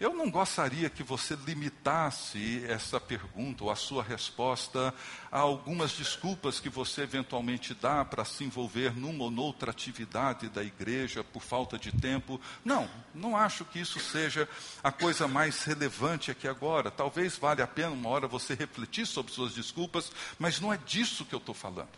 [0.00, 4.94] Eu não gostaria que você limitasse essa pergunta ou a sua resposta
[5.30, 10.64] a algumas desculpas que você eventualmente dá para se envolver numa ou noutra atividade da
[10.64, 12.40] igreja por falta de tempo.
[12.64, 14.48] Não, não acho que isso seja
[14.82, 16.90] a coisa mais relevante aqui agora.
[16.90, 21.26] Talvez valha a pena uma hora você refletir sobre suas desculpas, mas não é disso
[21.26, 21.90] que eu estou falando.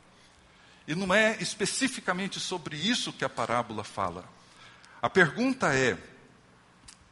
[0.87, 4.25] E não é especificamente sobre isso que a parábola fala.
[5.01, 5.97] A pergunta é: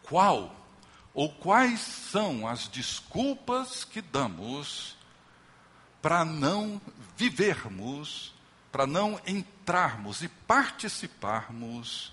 [0.02, 0.56] qual
[1.12, 4.96] ou quais são as desculpas que damos
[6.00, 6.80] para não
[7.16, 8.32] vivermos,
[8.72, 12.12] para não entrarmos e participarmos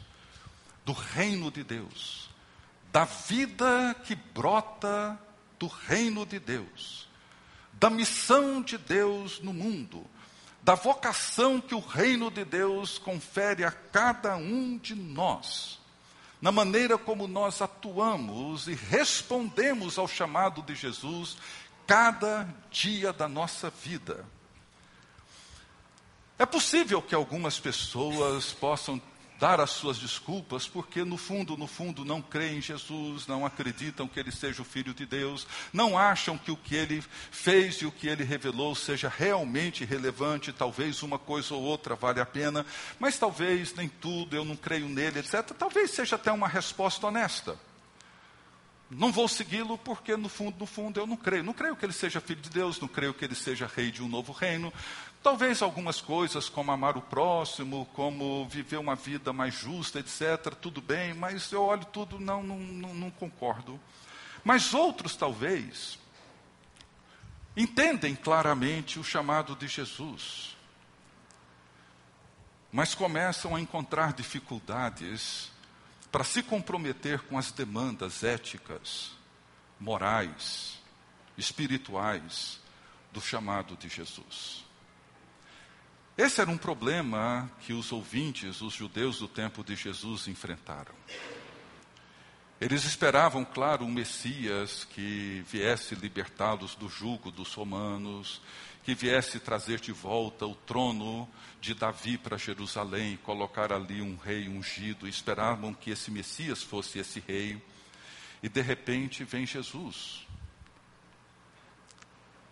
[0.84, 2.30] do reino de Deus,
[2.92, 5.20] da vida que brota
[5.60, 7.08] do reino de Deus,
[7.74, 10.06] da missão de Deus no mundo,
[10.68, 15.80] da vocação que o reino de Deus confere a cada um de nós
[16.42, 21.38] na maneira como nós atuamos e respondemos ao chamado de Jesus
[21.88, 24.26] cada dia da nossa vida.
[26.38, 29.02] É possível que algumas pessoas possam
[29.40, 34.08] dar as suas desculpas, porque no fundo, no fundo, não creem em Jesus, não acreditam
[34.08, 37.86] que ele seja o Filho de Deus, não acham que o que ele fez e
[37.86, 42.66] o que ele revelou seja realmente relevante, talvez uma coisa ou outra vale a pena,
[43.00, 45.52] mas talvez nem tudo, eu não creio nele, etc.
[45.58, 47.58] Talvez seja até uma resposta honesta.
[48.90, 51.44] Não vou segui-lo porque, no fundo, no fundo, eu não creio.
[51.44, 54.02] Não creio que ele seja filho de Deus, não creio que ele seja rei de
[54.02, 54.72] um novo reino.
[55.28, 60.82] Talvez algumas coisas, como amar o próximo, como viver uma vida mais justa, etc., tudo
[60.82, 63.78] bem, mas eu olho tudo, não, não, não, concordo.
[64.42, 66.00] Mas outros, talvez,
[67.58, 70.56] entendem claramente o chamado de Jesus,
[72.72, 75.52] mas começam a encontrar dificuldades
[76.10, 79.12] para se comprometer com as demandas éticas,
[79.78, 80.80] morais,
[81.38, 82.62] espirituais
[83.12, 84.67] do chamado de Jesus.
[86.18, 90.96] Esse era um problema que os ouvintes, os judeus do tempo de Jesus, enfrentaram.
[92.60, 98.42] Eles esperavam, claro, um Messias que viesse libertá-los do jugo dos romanos,
[98.84, 101.30] que viesse trazer de volta o trono
[101.62, 105.08] de Davi para Jerusalém colocar ali um rei ungido.
[105.08, 107.62] Esperavam que esse Messias fosse esse rei.
[108.42, 110.27] E de repente vem Jesus.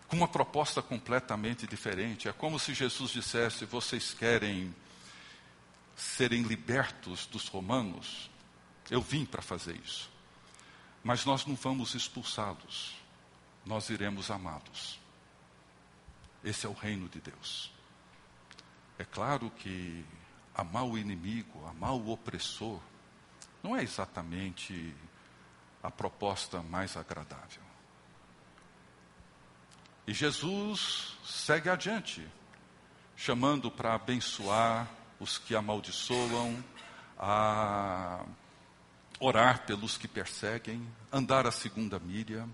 [0.08, 2.28] Com uma proposta completamente diferente.
[2.28, 4.74] É como se Jesus dissesse: Vocês querem
[5.96, 8.30] serem libertos dos romanos?
[8.90, 10.10] Eu vim para fazer isso.
[11.02, 12.94] Mas nós não vamos expulsá-los,
[13.64, 14.98] nós iremos amá-los.
[16.42, 17.72] Esse é o reino de Deus.
[18.98, 20.04] É claro que
[20.54, 22.80] amar o inimigo, amar o opressor,
[23.62, 24.94] não é exatamente
[25.82, 27.65] a proposta mais agradável.
[30.06, 32.26] E Jesus segue adiante,
[33.16, 34.88] chamando para abençoar
[35.18, 36.62] os que amaldiçoam,
[37.18, 38.24] a
[39.18, 42.48] orar pelos que perseguem, andar a segunda milha.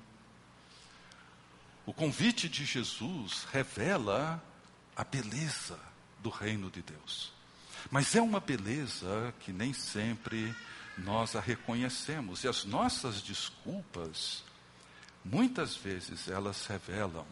[1.85, 4.43] O convite de Jesus revela
[4.95, 5.79] a beleza
[6.21, 7.33] do reino de Deus.
[7.91, 10.55] Mas é uma beleza que nem sempre
[10.97, 12.45] nós a reconhecemos.
[12.45, 14.45] E as nossas desculpas,
[15.25, 17.27] muitas vezes, elas revelam.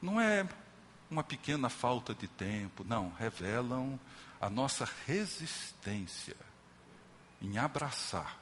[0.00, 0.48] Não é
[1.10, 3.98] uma pequena falta de tempo, não, revelam
[4.40, 6.36] a nossa resistência
[7.40, 8.38] em abraçar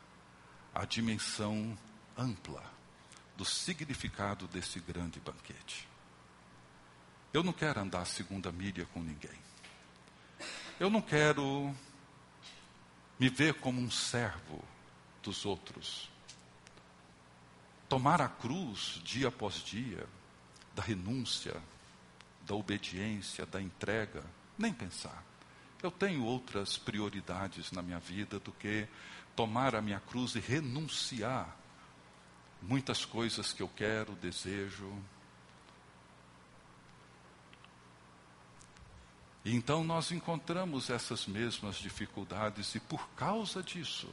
[0.74, 1.76] a dimensão
[2.16, 2.62] ampla
[3.36, 5.88] do significado desse grande banquete.
[7.32, 9.38] Eu não quero andar a segunda milha com ninguém.
[10.78, 11.74] Eu não quero
[13.18, 14.62] me ver como um servo
[15.22, 16.10] dos outros.
[17.88, 20.06] Tomar a cruz dia após dia,
[20.76, 21.56] da renúncia,
[22.46, 24.22] da obediência, da entrega,
[24.58, 25.24] nem pensar.
[25.82, 28.86] Eu tenho outras prioridades na minha vida do que
[29.34, 31.56] tomar a minha cruz e renunciar
[32.60, 34.92] muitas coisas que eu quero, desejo.
[39.44, 44.12] E então nós encontramos essas mesmas dificuldades e por causa disso,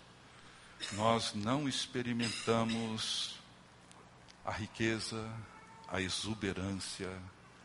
[0.93, 3.37] nós não experimentamos
[4.45, 5.29] a riqueza,
[5.93, 7.07] a exuberância,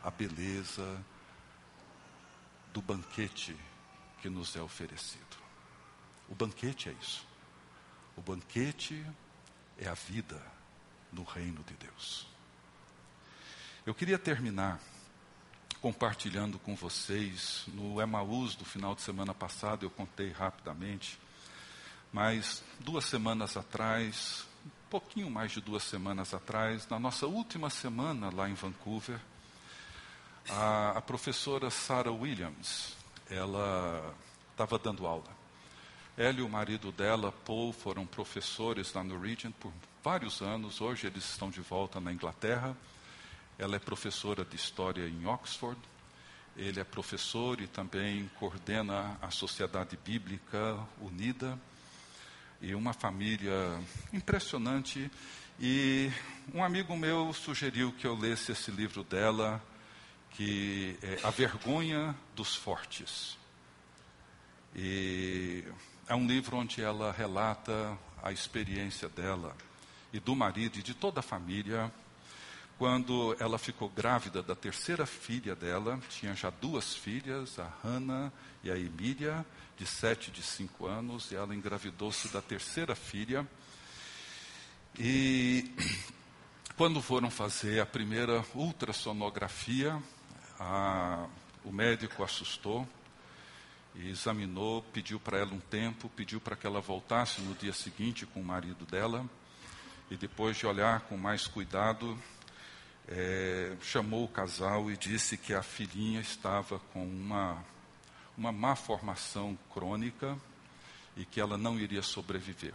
[0.04, 1.02] a beleza
[2.74, 3.56] do banquete
[4.20, 5.38] que nos é oferecido.
[6.28, 7.26] O banquete é isso.
[8.14, 9.02] O banquete
[9.78, 10.38] é a vida
[11.10, 12.26] no reino de Deus.
[13.86, 14.78] Eu queria terminar
[15.80, 21.18] compartilhando com vocês no Emaús do final de semana passado, eu contei rapidamente,
[22.12, 24.46] mas duas semanas atrás,
[24.88, 29.20] pouquinho mais de duas semanas atrás, na nossa última semana lá em Vancouver,
[30.48, 32.96] a, a professora Sarah Williams,
[33.28, 34.14] ela
[34.50, 35.36] estava dando aula.
[36.16, 39.72] Ela e o marido dela, Paul, foram professores lá no Regent por
[40.02, 40.80] vários anos.
[40.80, 42.76] Hoje eles estão de volta na Inglaterra.
[43.58, 45.78] Ela é professora de História em Oxford.
[46.56, 51.58] Ele é professor e também coordena a Sociedade Bíblica Unida.
[52.60, 53.52] E uma família
[54.12, 55.10] impressionante.
[55.60, 56.10] E
[56.52, 59.62] um amigo meu sugeriu que eu lesse esse livro dela,
[60.30, 63.38] que é A Vergonha dos Fortes.
[64.74, 65.64] E
[66.06, 69.56] é um livro onde ela relata a experiência dela
[70.12, 71.92] e do marido e de toda a família
[72.78, 78.32] quando ela ficou grávida da terceira filha dela, tinha já duas filhas, a Hannah
[78.62, 79.44] e a Emília,
[79.78, 83.46] de sete e de cinco anos, e ela engravidou-se da terceira filha.
[84.98, 85.70] E
[86.76, 90.02] quando foram fazer a primeira ultrassonografia,
[90.58, 91.28] a,
[91.64, 92.86] o médico assustou
[93.94, 98.26] e examinou, pediu para ela um tempo, pediu para que ela voltasse no dia seguinte
[98.26, 99.24] com o marido dela,
[100.10, 102.18] e depois de olhar com mais cuidado,
[103.06, 107.64] é, chamou o casal e disse que a filhinha estava com uma,
[108.38, 110.38] uma má formação crônica
[111.16, 112.72] e que ela não iria sobreviver.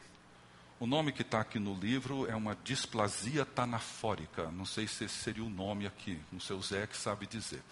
[0.77, 4.51] O nome que está aqui no livro é uma displasia tanafórica.
[4.51, 7.63] Não sei se esse seria o nome aqui, no seu Zé que sabe dizer.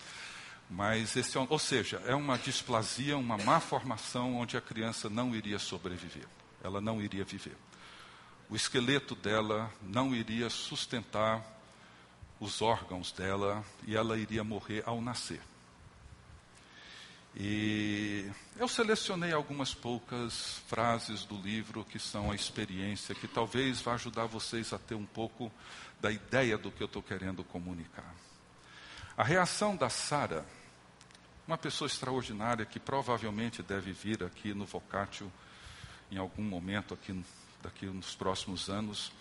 [0.69, 5.35] Mas esse, é ou seja, é uma displasia, uma má formação onde a criança não
[5.35, 6.25] iria sobreviver.
[6.63, 7.57] Ela não iria viver.
[8.49, 11.45] O esqueleto dela não iria sustentar
[12.39, 15.41] os órgãos dela e ela iria morrer ao nascer.
[17.35, 23.93] E eu selecionei algumas poucas frases do livro que são a experiência, que talvez vá
[23.93, 25.51] ajudar vocês a ter um pouco
[25.99, 28.13] da ideia do que eu estou querendo comunicar.
[29.15, 30.45] A reação da Sara,
[31.47, 35.31] uma pessoa extraordinária que provavelmente deve vir aqui no Vocatio
[36.11, 37.23] em algum momento aqui
[37.61, 39.11] daqui nos próximos anos,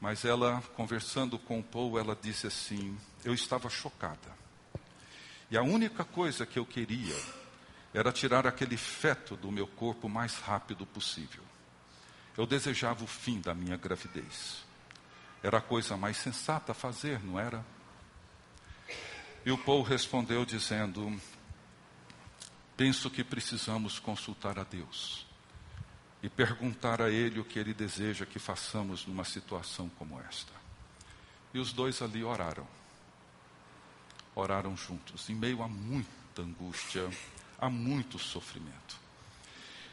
[0.00, 4.36] mas ela, conversando com o Paul, ela disse assim: Eu estava chocada.
[5.50, 7.14] E a única coisa que eu queria
[7.96, 11.42] era tirar aquele feto do meu corpo o mais rápido possível.
[12.36, 14.66] Eu desejava o fim da minha gravidez.
[15.42, 17.64] Era a coisa mais sensata a fazer, não era?
[19.46, 21.18] E o Paul respondeu dizendo:
[22.76, 25.26] Penso que precisamos consultar a Deus
[26.22, 30.52] e perguntar a Ele o que Ele deseja que façamos numa situação como esta.
[31.54, 32.68] E os dois ali oraram.
[34.34, 37.10] Oraram juntos, em meio a muita angústia,
[37.58, 38.96] a muito sofrimento.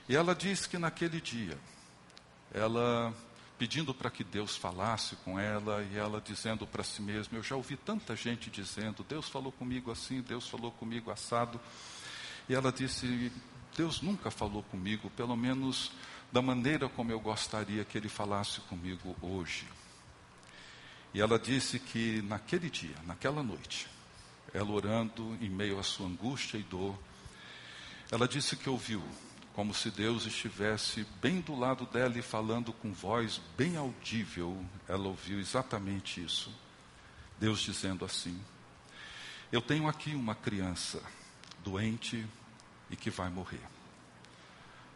[0.07, 1.57] E ela diz que naquele dia,
[2.53, 3.13] ela
[3.57, 7.55] pedindo para que Deus falasse com ela e ela dizendo para si mesma: Eu já
[7.55, 11.59] ouvi tanta gente dizendo, Deus falou comigo assim, Deus falou comigo assado.
[12.49, 13.31] E ela disse:
[13.75, 15.91] Deus nunca falou comigo, pelo menos
[16.31, 19.65] da maneira como eu gostaria que ele falasse comigo hoje.
[21.13, 23.87] E ela disse que naquele dia, naquela noite,
[24.53, 26.97] ela orando em meio à sua angústia e dor,
[28.13, 29.01] ela disse que ouviu
[29.53, 34.63] como se Deus estivesse bem do lado dela e falando com voz bem audível.
[34.87, 36.53] Ela ouviu exatamente isso.
[37.39, 38.39] Deus dizendo assim:
[39.51, 41.01] Eu tenho aqui uma criança
[41.63, 42.23] doente
[42.87, 43.63] e que vai morrer.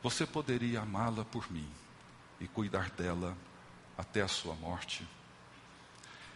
[0.03, 1.67] Você poderia amá-la por mim
[2.39, 3.35] e cuidar dela
[3.97, 5.07] até a sua morte?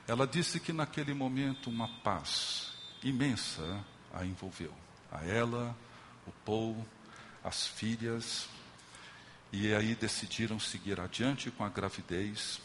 [0.07, 2.73] Ela disse que naquele momento uma paz
[3.03, 4.73] imensa a envolveu.
[5.11, 5.77] A ela,
[6.27, 6.85] o Paul,
[7.43, 8.47] as filhas.
[9.51, 12.61] E aí decidiram seguir adiante com a gravidez.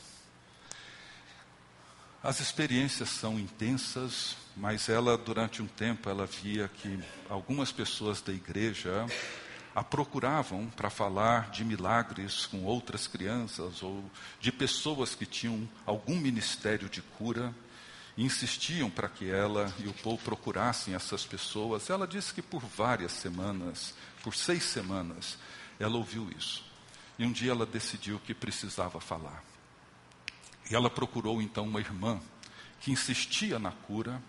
[2.23, 6.99] As experiências são intensas, mas ela, durante um tempo, ela via que
[7.29, 9.07] algumas pessoas da igreja
[9.77, 14.03] a procuravam para falar de milagres com outras crianças ou
[14.41, 17.55] de pessoas que tinham algum ministério de cura
[18.17, 21.91] e insistiam para que ela e o povo procurassem essas pessoas.
[21.91, 25.39] Ela disse que por várias semanas, por seis semanas,
[25.79, 26.65] ela ouviu isso.
[27.19, 29.43] E um dia ela decidiu que precisava falar.
[30.71, 32.21] E ela procurou então uma irmã
[32.81, 34.23] que insistia na cura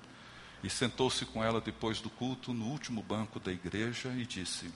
[0.63, 4.71] e sentou-se com ela depois do culto no último banco da igreja e disse: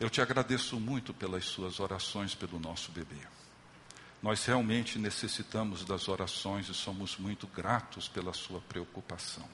[0.00, 3.16] eu te agradeço muito pelas suas orações pelo nosso bebê.
[4.24, 9.46] Nós realmente necessitamos das orações e somos muito gratos pela sua preocupação.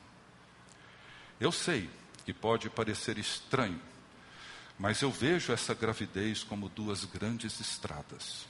[1.41, 1.91] Eu sei
[2.25, 3.83] que pode parecer estranho,
[4.79, 8.47] mas eu vejo essa gravidez como duas grandes estradas.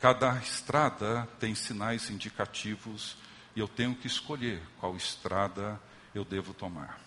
[0.00, 3.18] Cada estrada tem sinais indicativos
[3.54, 5.78] e eu tenho que escolher qual estrada
[6.14, 6.98] eu devo tomar.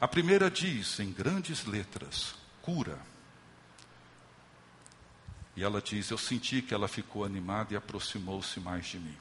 [0.00, 3.11] A primeira diz, em grandes letras, cura.
[5.56, 9.16] E ela diz: Eu senti que ela ficou animada e aproximou-se mais de mim.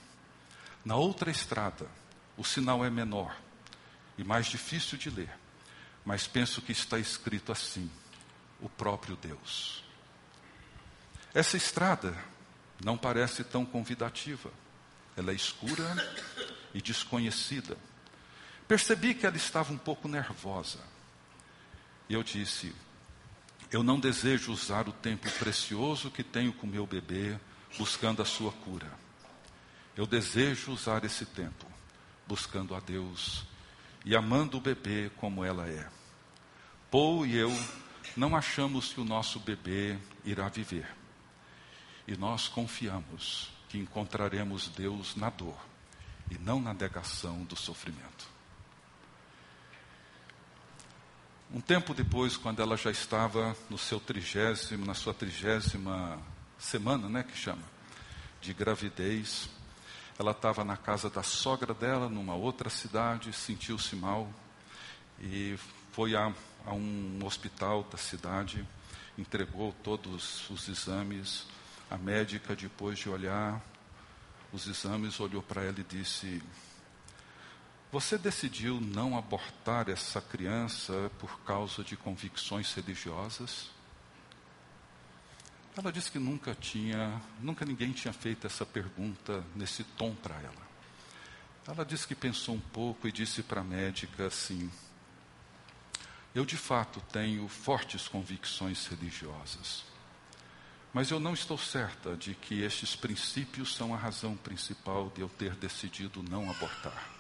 [0.84, 1.88] Na outra estrada,
[2.38, 3.36] o sinal é menor
[4.18, 5.30] e mais difícil de ler,
[6.06, 7.90] mas penso que está escrito assim:
[8.60, 9.84] o próprio Deus.
[11.34, 12.18] Essa estrada
[12.84, 14.52] não parece tão convidativa.
[15.16, 15.96] Ela é escura
[16.74, 17.78] e desconhecida.
[18.68, 20.80] Percebi que ela estava um pouco nervosa.
[22.10, 22.74] E eu disse:
[23.72, 27.40] Eu não desejo usar o tempo precioso que tenho com meu bebê
[27.78, 28.92] buscando a sua cura.
[29.96, 31.66] Eu desejo usar esse tempo
[32.28, 33.46] buscando a Deus
[34.04, 35.90] e amando o bebê como ela é.
[36.90, 37.52] Paul e eu
[38.18, 40.88] não achamos que o nosso bebê irá viver.
[42.06, 45.58] E nós confiamos que encontraremos Deus na dor
[46.30, 48.28] e não na negação do sofrimento.
[51.54, 56.18] Um tempo depois, quando ela já estava no seu trigésimo, na sua trigésima
[56.58, 57.62] semana, né, que chama,
[58.40, 59.50] de gravidez,
[60.18, 64.32] ela estava na casa da sogra dela, numa outra cidade, sentiu-se mal
[65.20, 65.60] e
[65.92, 66.34] foi a,
[66.66, 68.66] a um hospital da cidade,
[69.18, 71.48] entregou todos os exames.
[71.90, 73.62] A médica, depois de olhar
[74.54, 76.42] os exames, olhou para ela e disse:
[77.92, 83.70] Você decidiu não abortar essa criança por causa de convicções religiosas?
[85.76, 90.72] Ela disse que nunca tinha, nunca ninguém tinha feito essa pergunta nesse tom para ela.
[91.68, 94.72] Ela disse que pensou um pouco e disse para a médica assim:
[96.34, 99.84] Eu de fato tenho fortes convicções religiosas.
[100.94, 105.28] Mas eu não estou certa de que estes princípios são a razão principal de eu
[105.28, 107.11] ter decidido não abortar.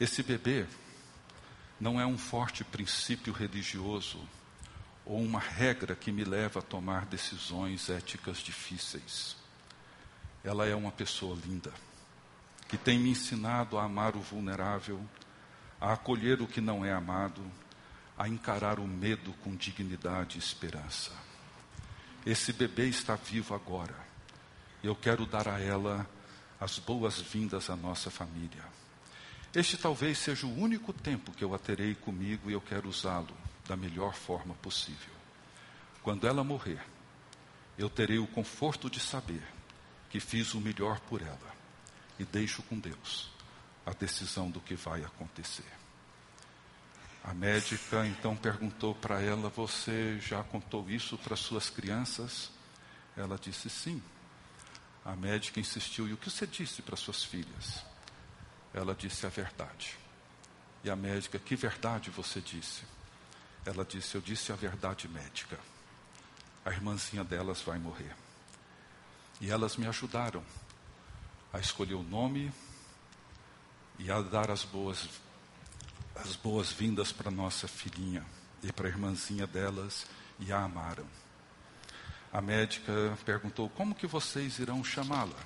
[0.00, 0.64] Esse bebê
[1.80, 4.20] não é um forte princípio religioso
[5.04, 9.36] ou uma regra que me leva a tomar decisões éticas difíceis.
[10.44, 11.72] Ela é uma pessoa linda,
[12.68, 15.04] que tem me ensinado a amar o vulnerável,
[15.80, 17.42] a acolher o que não é amado,
[18.16, 21.12] a encarar o medo com dignidade e esperança.
[22.24, 23.96] Esse bebê está vivo agora.
[24.82, 26.08] Eu quero dar a ela
[26.60, 28.77] as boas-vindas à nossa família.
[29.54, 33.34] Este talvez seja o único tempo que eu a terei comigo e eu quero usá-lo
[33.66, 35.14] da melhor forma possível.
[36.02, 36.82] Quando ela morrer,
[37.78, 39.42] eu terei o conforto de saber
[40.10, 41.54] que fiz o melhor por ela
[42.18, 43.30] e deixo com Deus
[43.86, 45.64] a decisão do que vai acontecer.
[47.24, 52.50] A médica então perguntou para ela: Você já contou isso para suas crianças?
[53.16, 54.02] Ela disse sim.
[55.04, 57.82] A médica insistiu: E o que você disse para suas filhas?
[58.78, 59.98] Ela disse a verdade.
[60.84, 62.84] E a médica: Que verdade você disse?
[63.66, 65.58] Ela disse: Eu disse a verdade médica.
[66.64, 68.14] A irmãzinha delas vai morrer.
[69.40, 70.44] E elas me ajudaram
[71.52, 72.52] a escolher o nome
[73.98, 75.08] e a dar as boas
[76.14, 78.24] as boas-vindas para nossa filhinha
[78.62, 80.06] e para a irmãzinha delas
[80.38, 81.06] e a amaram.
[82.32, 85.38] A médica perguntou: Como que vocês irão chamá-la?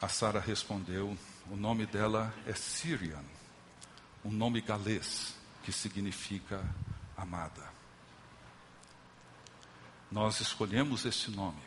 [0.00, 1.18] A Sara respondeu:
[1.50, 3.24] O nome dela é Syrian,
[4.24, 6.64] um nome galês que significa
[7.16, 7.62] amada.
[10.10, 11.62] Nós escolhemos esse nome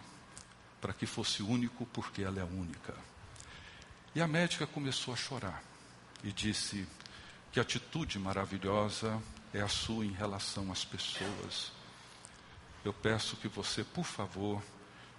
[0.79, 2.95] para que fosse único, porque ela é única.
[4.13, 5.61] E a médica começou a chorar
[6.23, 6.87] e disse:
[7.51, 9.21] que atitude maravilhosa
[9.53, 11.71] é a sua em relação às pessoas.
[12.83, 14.61] Eu peço que você, por favor,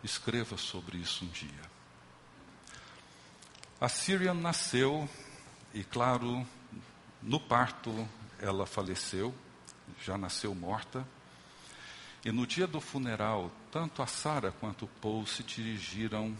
[0.04, 1.75] escreva sobre isso um dia.
[3.78, 5.06] A Syrian nasceu
[5.74, 6.46] e, claro,
[7.22, 8.08] no parto
[8.40, 9.34] ela faleceu,
[10.02, 11.06] já nasceu morta.
[12.24, 16.34] E no dia do funeral, tanto a Sara quanto o Paul se dirigiram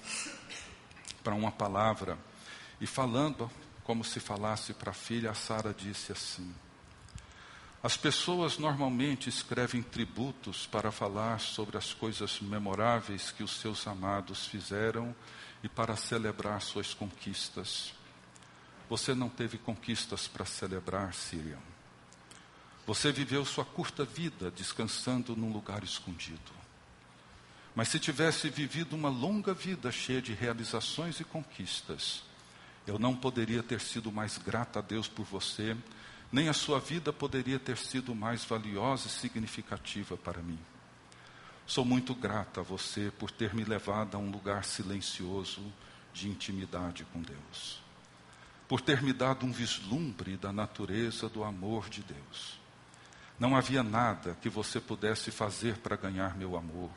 [1.23, 2.19] para uma palavra
[2.81, 3.51] e falando
[3.85, 6.55] como se falasse para a filha, a Sara disse assim:
[7.87, 14.45] As pessoas normalmente escrevem tributos para falar sobre as coisas memoráveis que os seus amados
[14.45, 15.15] fizeram
[15.63, 17.93] e para celebrar suas conquistas.
[18.91, 21.61] Você não teve conquistas para celebrar, Sirian.
[22.89, 26.53] Você viveu sua curta vida descansando num lugar escondido.
[27.73, 32.25] Mas se tivesse vivido uma longa vida cheia de realizações e conquistas,
[32.85, 35.77] eu não poderia ter sido mais grata a Deus por você,
[36.33, 40.59] nem a sua vida poderia ter sido mais valiosa e significativa para mim.
[41.67, 45.61] Sou muito grata a você por ter me levado a um lugar silencioso
[46.13, 47.83] de intimidade com Deus,
[48.69, 52.59] por ter me dado um vislumbre da natureza do amor de Deus.
[53.39, 56.91] Não havia nada que você pudesse fazer para ganhar meu amor.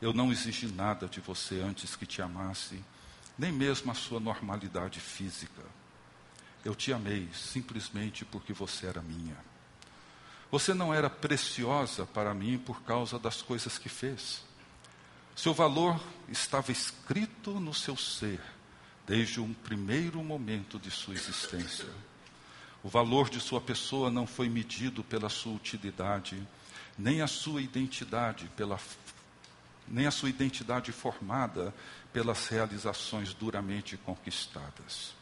[0.00, 2.84] Eu não exigi nada de você antes que te amasse,
[3.38, 5.62] nem mesmo a sua normalidade física.
[6.66, 9.36] Eu te amei simplesmente porque você era minha.
[10.50, 14.42] Você não era preciosa para mim por causa das coisas que fez.
[15.36, 18.40] Seu valor estava escrito no seu ser,
[19.06, 21.88] desde um primeiro momento de sua existência.
[22.82, 26.36] O valor de sua pessoa não foi medido pela sua utilidade,
[26.98, 28.76] nem a sua identidade pela
[29.86, 31.72] nem a sua identidade formada
[32.12, 35.15] pelas realizações duramente conquistadas.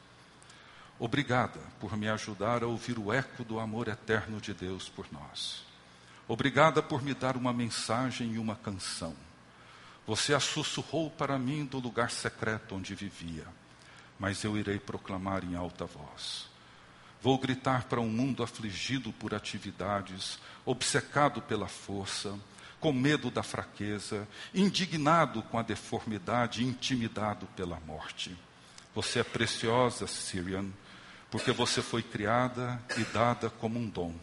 [0.99, 5.65] Obrigada por me ajudar a ouvir o eco do amor eterno de Deus por nós.
[6.29, 9.15] Obrigada por me dar uma mensagem e uma canção.
[10.07, 13.47] Você a sussurrou para mim do lugar secreto onde vivia,
[14.19, 16.47] mas eu irei proclamar em alta voz.
[17.21, 22.39] Vou gritar para um mundo afligido por atividades, obcecado pela força,
[22.79, 28.37] com medo da fraqueza, indignado com a deformidade, intimidado pela morte.
[28.95, 30.67] Você é preciosa, Sirian,
[31.35, 34.15] porque você foi criada e dada como um dom.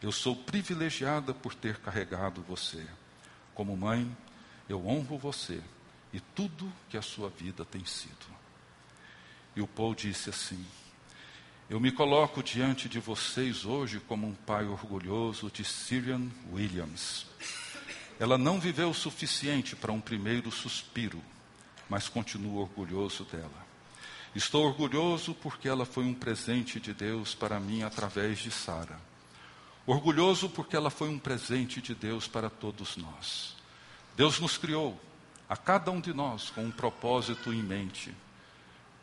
[0.00, 2.86] Eu sou privilegiada por ter carregado você.
[3.52, 4.16] Como mãe,
[4.68, 5.60] eu honro você
[6.12, 8.26] e tudo que a sua vida tem sido.
[9.56, 10.64] E o Paul disse assim:
[11.68, 17.26] Eu me coloco diante de vocês hoje como um pai orgulhoso de Sirian Williams.
[18.20, 21.20] Ela não viveu o suficiente para um primeiro suspiro,
[21.90, 23.65] mas continua orgulhoso dela.
[24.36, 29.00] Estou orgulhoso porque ela foi um presente de Deus para mim através de Sara.
[29.86, 33.56] Orgulhoso porque ela foi um presente de Deus para todos nós.
[34.14, 35.00] Deus nos criou,
[35.48, 38.14] a cada um de nós, com um propósito em mente.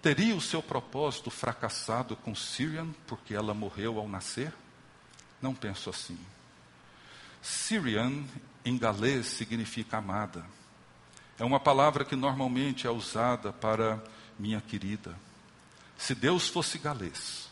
[0.03, 4.53] Teria o seu propósito fracassado com Sirian porque ela morreu ao nascer?
[5.41, 6.19] Não penso assim.
[7.41, 8.23] Syrian,
[8.63, 10.45] em galês, significa amada.
[11.39, 13.99] É uma palavra que normalmente é usada para
[14.37, 15.17] minha querida.
[15.97, 17.49] Se Deus fosse galês,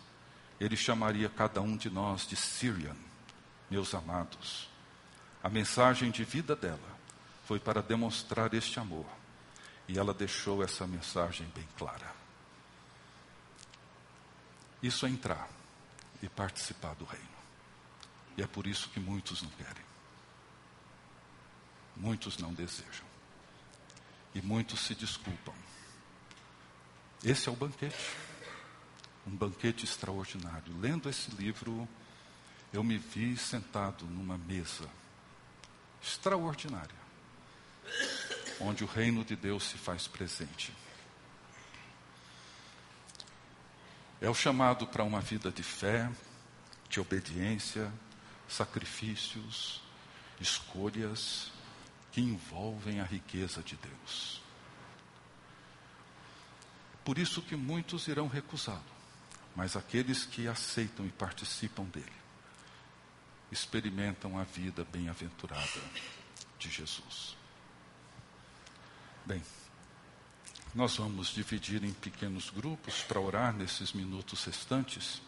[0.59, 2.95] ele chamaria cada um de nós de Syrian,
[3.69, 4.69] meus amados.
[5.43, 6.99] A mensagem de vida dela
[7.45, 9.05] foi para demonstrar este amor,
[9.87, 12.13] e ela deixou essa mensagem bem clara.
[14.81, 15.49] Isso é entrar
[16.21, 17.27] e participar do reino.
[18.37, 19.83] E é por isso que muitos não querem.
[21.95, 23.05] Muitos não desejam.
[24.33, 25.53] E muitos se desculpam.
[27.23, 28.15] Esse é o banquete.
[29.27, 30.75] Um banquete extraordinário.
[30.79, 31.87] Lendo esse livro,
[32.73, 34.89] eu me vi sentado numa mesa
[36.01, 36.95] extraordinária,
[38.59, 40.73] onde o reino de Deus se faz presente.
[44.19, 46.09] É o chamado para uma vida de fé,
[46.89, 47.91] de obediência,
[48.47, 49.81] sacrifícios,
[50.39, 51.51] escolhas
[52.11, 54.40] que envolvem a riqueza de Deus.
[57.03, 58.83] Por isso que muitos irão recusá-lo,
[59.55, 62.21] mas aqueles que aceitam e participam dele
[63.51, 65.81] experimentam a vida bem-aventurada
[66.57, 67.35] de Jesus.
[69.25, 69.43] Bem,
[70.73, 75.21] nós vamos dividir em pequenos grupos para orar nesses minutos restantes.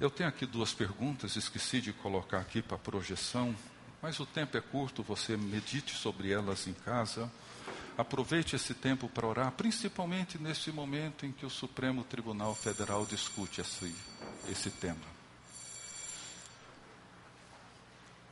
[0.00, 3.54] Eu tenho aqui duas perguntas, esqueci de colocar aqui para projeção,
[4.00, 7.30] mas o tempo é curto, você medite sobre elas em casa.
[7.98, 13.60] Aproveite esse tempo para orar, principalmente nesse momento em que o Supremo Tribunal Federal discute
[13.60, 13.94] esse,
[14.48, 15.20] esse tema.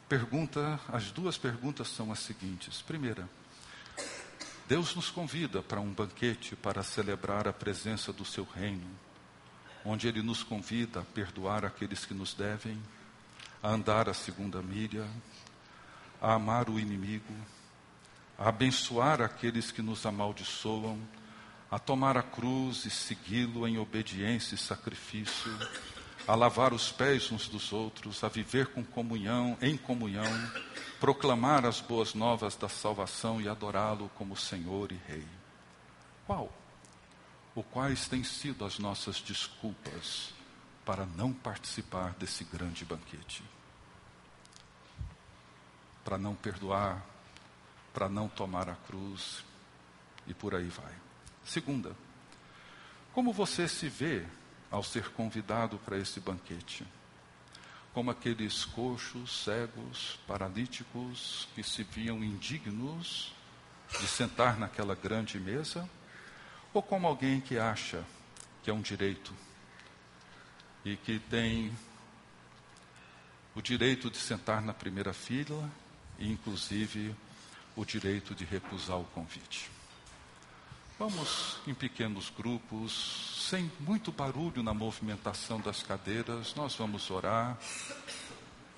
[0.08, 2.80] Pergunta, as duas perguntas são as seguintes.
[2.80, 3.28] Primeira,
[4.66, 8.88] Deus nos convida para um banquete para celebrar a presença do seu reino,
[9.84, 12.82] onde ele nos convida a perdoar aqueles que nos devem,
[13.62, 15.06] a andar a segunda milha,
[16.22, 17.34] a amar o inimigo,
[18.38, 20.96] a abençoar aqueles que nos amaldiçoam,
[21.68, 25.52] a tomar a cruz e segui-lo em obediência e sacrifício,
[26.26, 30.30] a lavar os pés uns dos outros, a viver com comunhão, em comunhão,
[31.00, 35.26] proclamar as boas novas da salvação e adorá-lo como Senhor e Rei.
[36.26, 36.52] Qual?
[37.54, 40.32] Ou quais têm sido as nossas desculpas
[40.84, 43.42] para não participar desse grande banquete?
[46.04, 47.04] Para não perdoar,
[47.92, 49.44] para não tomar a cruz
[50.26, 50.94] e por aí vai.
[51.44, 51.96] Segunda,
[53.12, 54.24] como você se vê
[54.70, 56.86] ao ser convidado para esse banquete?
[57.98, 63.32] como aqueles coxos, cegos, paralíticos que se viam indignos
[63.98, 65.90] de sentar naquela grande mesa,
[66.72, 68.04] ou como alguém que acha
[68.62, 69.34] que é um direito
[70.84, 71.76] e que tem
[73.52, 75.68] o direito de sentar na primeira fila
[76.20, 77.16] e, inclusive,
[77.78, 79.70] o direito de recusar o convite.
[80.98, 87.56] Vamos em pequenos grupos, sem muito barulho na movimentação das cadeiras, nós vamos orar,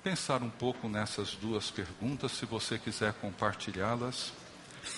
[0.03, 4.31] pensar um pouco nessas duas perguntas, se você quiser compartilhá-las,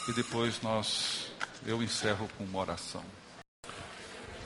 [0.10, 1.32] e depois nós
[1.66, 3.06] eu encerro com uma oração.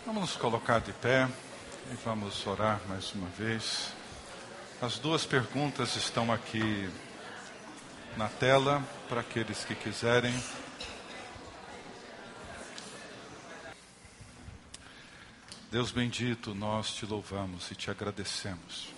[0.06, 1.28] Vamos nos colocar de pé
[1.92, 3.92] e vamos orar mais uma vez.
[4.80, 6.88] As duas perguntas estão aqui
[8.18, 10.34] na tela para aqueles que quiserem.
[15.72, 18.92] Deus bendito, nós te louvamos e te agradecemos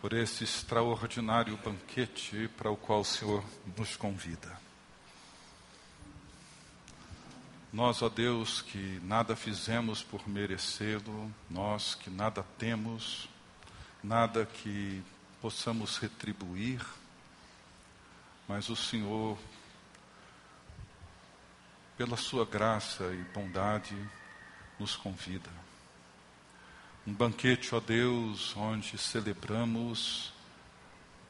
[0.00, 3.44] por esse extraordinário banquete para o qual o Senhor
[3.76, 4.58] nos convida.
[7.72, 13.28] Nós, ó Deus, que nada fizemos por merecê-lo, nós que nada temos,
[14.02, 15.00] nada que
[15.40, 16.84] possamos retribuir,
[18.46, 19.38] mas o Senhor
[22.00, 23.94] pela sua graça e bondade,
[24.78, 25.50] nos convida.
[27.06, 30.32] Um banquete, ó Deus, onde celebramos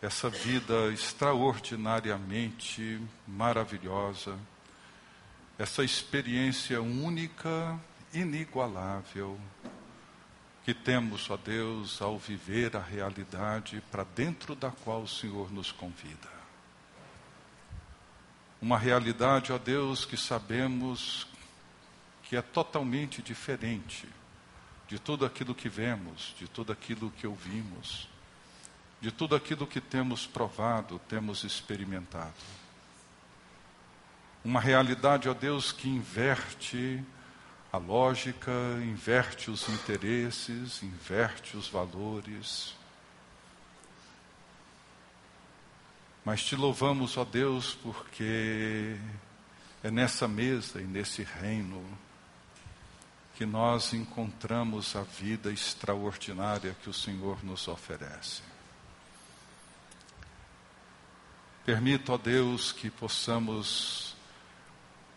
[0.00, 4.38] essa vida extraordinariamente maravilhosa,
[5.58, 7.76] essa experiência única,
[8.14, 9.40] inigualável,
[10.64, 15.72] que temos, ó Deus, ao viver a realidade para dentro da qual o Senhor nos
[15.72, 16.28] convida.
[18.60, 21.26] Uma realidade, ó Deus, que sabemos
[22.24, 24.06] que é totalmente diferente
[24.86, 28.08] de tudo aquilo que vemos, de tudo aquilo que ouvimos,
[29.00, 32.34] de tudo aquilo que temos provado, temos experimentado.
[34.44, 37.02] Uma realidade, ó Deus, que inverte
[37.72, 38.50] a lógica,
[38.82, 42.74] inverte os interesses, inverte os valores.
[46.24, 48.96] Mas te louvamos, ó Deus, porque
[49.84, 51.82] é nessa mesa e nesse reino
[53.36, 58.42] que nós encontramos a vida extraordinária que o Senhor nos oferece.
[61.64, 64.16] Permita, ó Deus, que possamos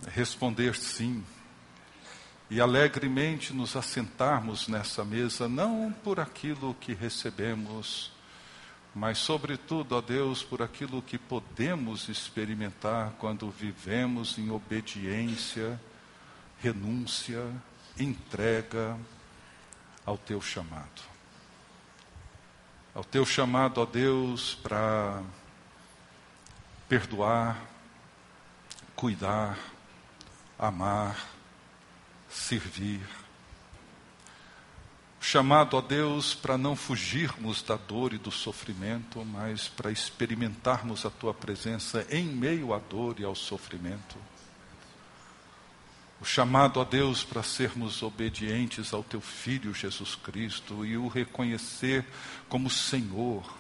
[0.08, 1.26] responder sim
[2.54, 8.12] e alegremente nos assentarmos nessa mesa, não por aquilo que recebemos,
[8.94, 15.82] mas, sobretudo, ó Deus, por aquilo que podemos experimentar quando vivemos em obediência,
[16.60, 17.44] renúncia,
[18.00, 19.00] entrega
[20.06, 21.02] ao Teu chamado.
[22.94, 25.24] Ao Teu chamado, ó Deus, para
[26.88, 27.60] perdoar,
[28.96, 29.58] cuidar,
[30.60, 31.33] amar,
[32.34, 33.02] servir
[35.24, 41.10] chamado a Deus para não fugirmos da dor e do sofrimento, mas para experimentarmos a
[41.10, 44.18] tua presença em meio à dor e ao sofrimento.
[46.20, 52.06] O chamado a Deus para sermos obedientes ao teu filho Jesus Cristo e o reconhecer
[52.50, 53.58] como Senhor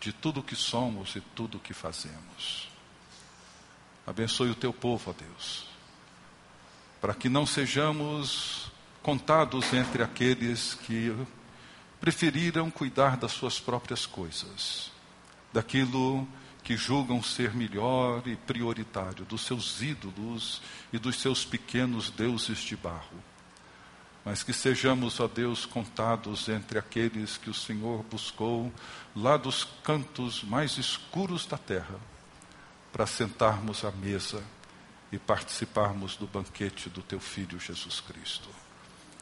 [0.00, 2.68] de tudo que somos e tudo que fazemos.
[4.04, 5.66] Abençoe o teu povo, ó Deus,
[7.00, 8.70] para que não sejamos
[9.02, 11.14] contados entre aqueles que
[12.00, 14.90] preferiram cuidar das suas próprias coisas,
[15.52, 16.26] daquilo
[16.62, 20.60] que julgam ser melhor e prioritário, dos seus ídolos
[20.92, 23.22] e dos seus pequenos deuses de barro.
[24.24, 28.72] Mas que sejamos, ó Deus, contados entre aqueles que o Senhor buscou
[29.14, 32.00] lá dos cantos mais escuros da terra,
[32.92, 34.42] para sentarmos à mesa
[35.10, 38.48] e participarmos do banquete do Teu Filho Jesus Cristo.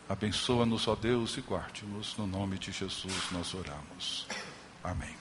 [0.08, 2.16] Abençoa-nos, ó Deus, e guarde-nos.
[2.16, 4.26] No nome de Jesus nós oramos.
[4.82, 5.14] Amém.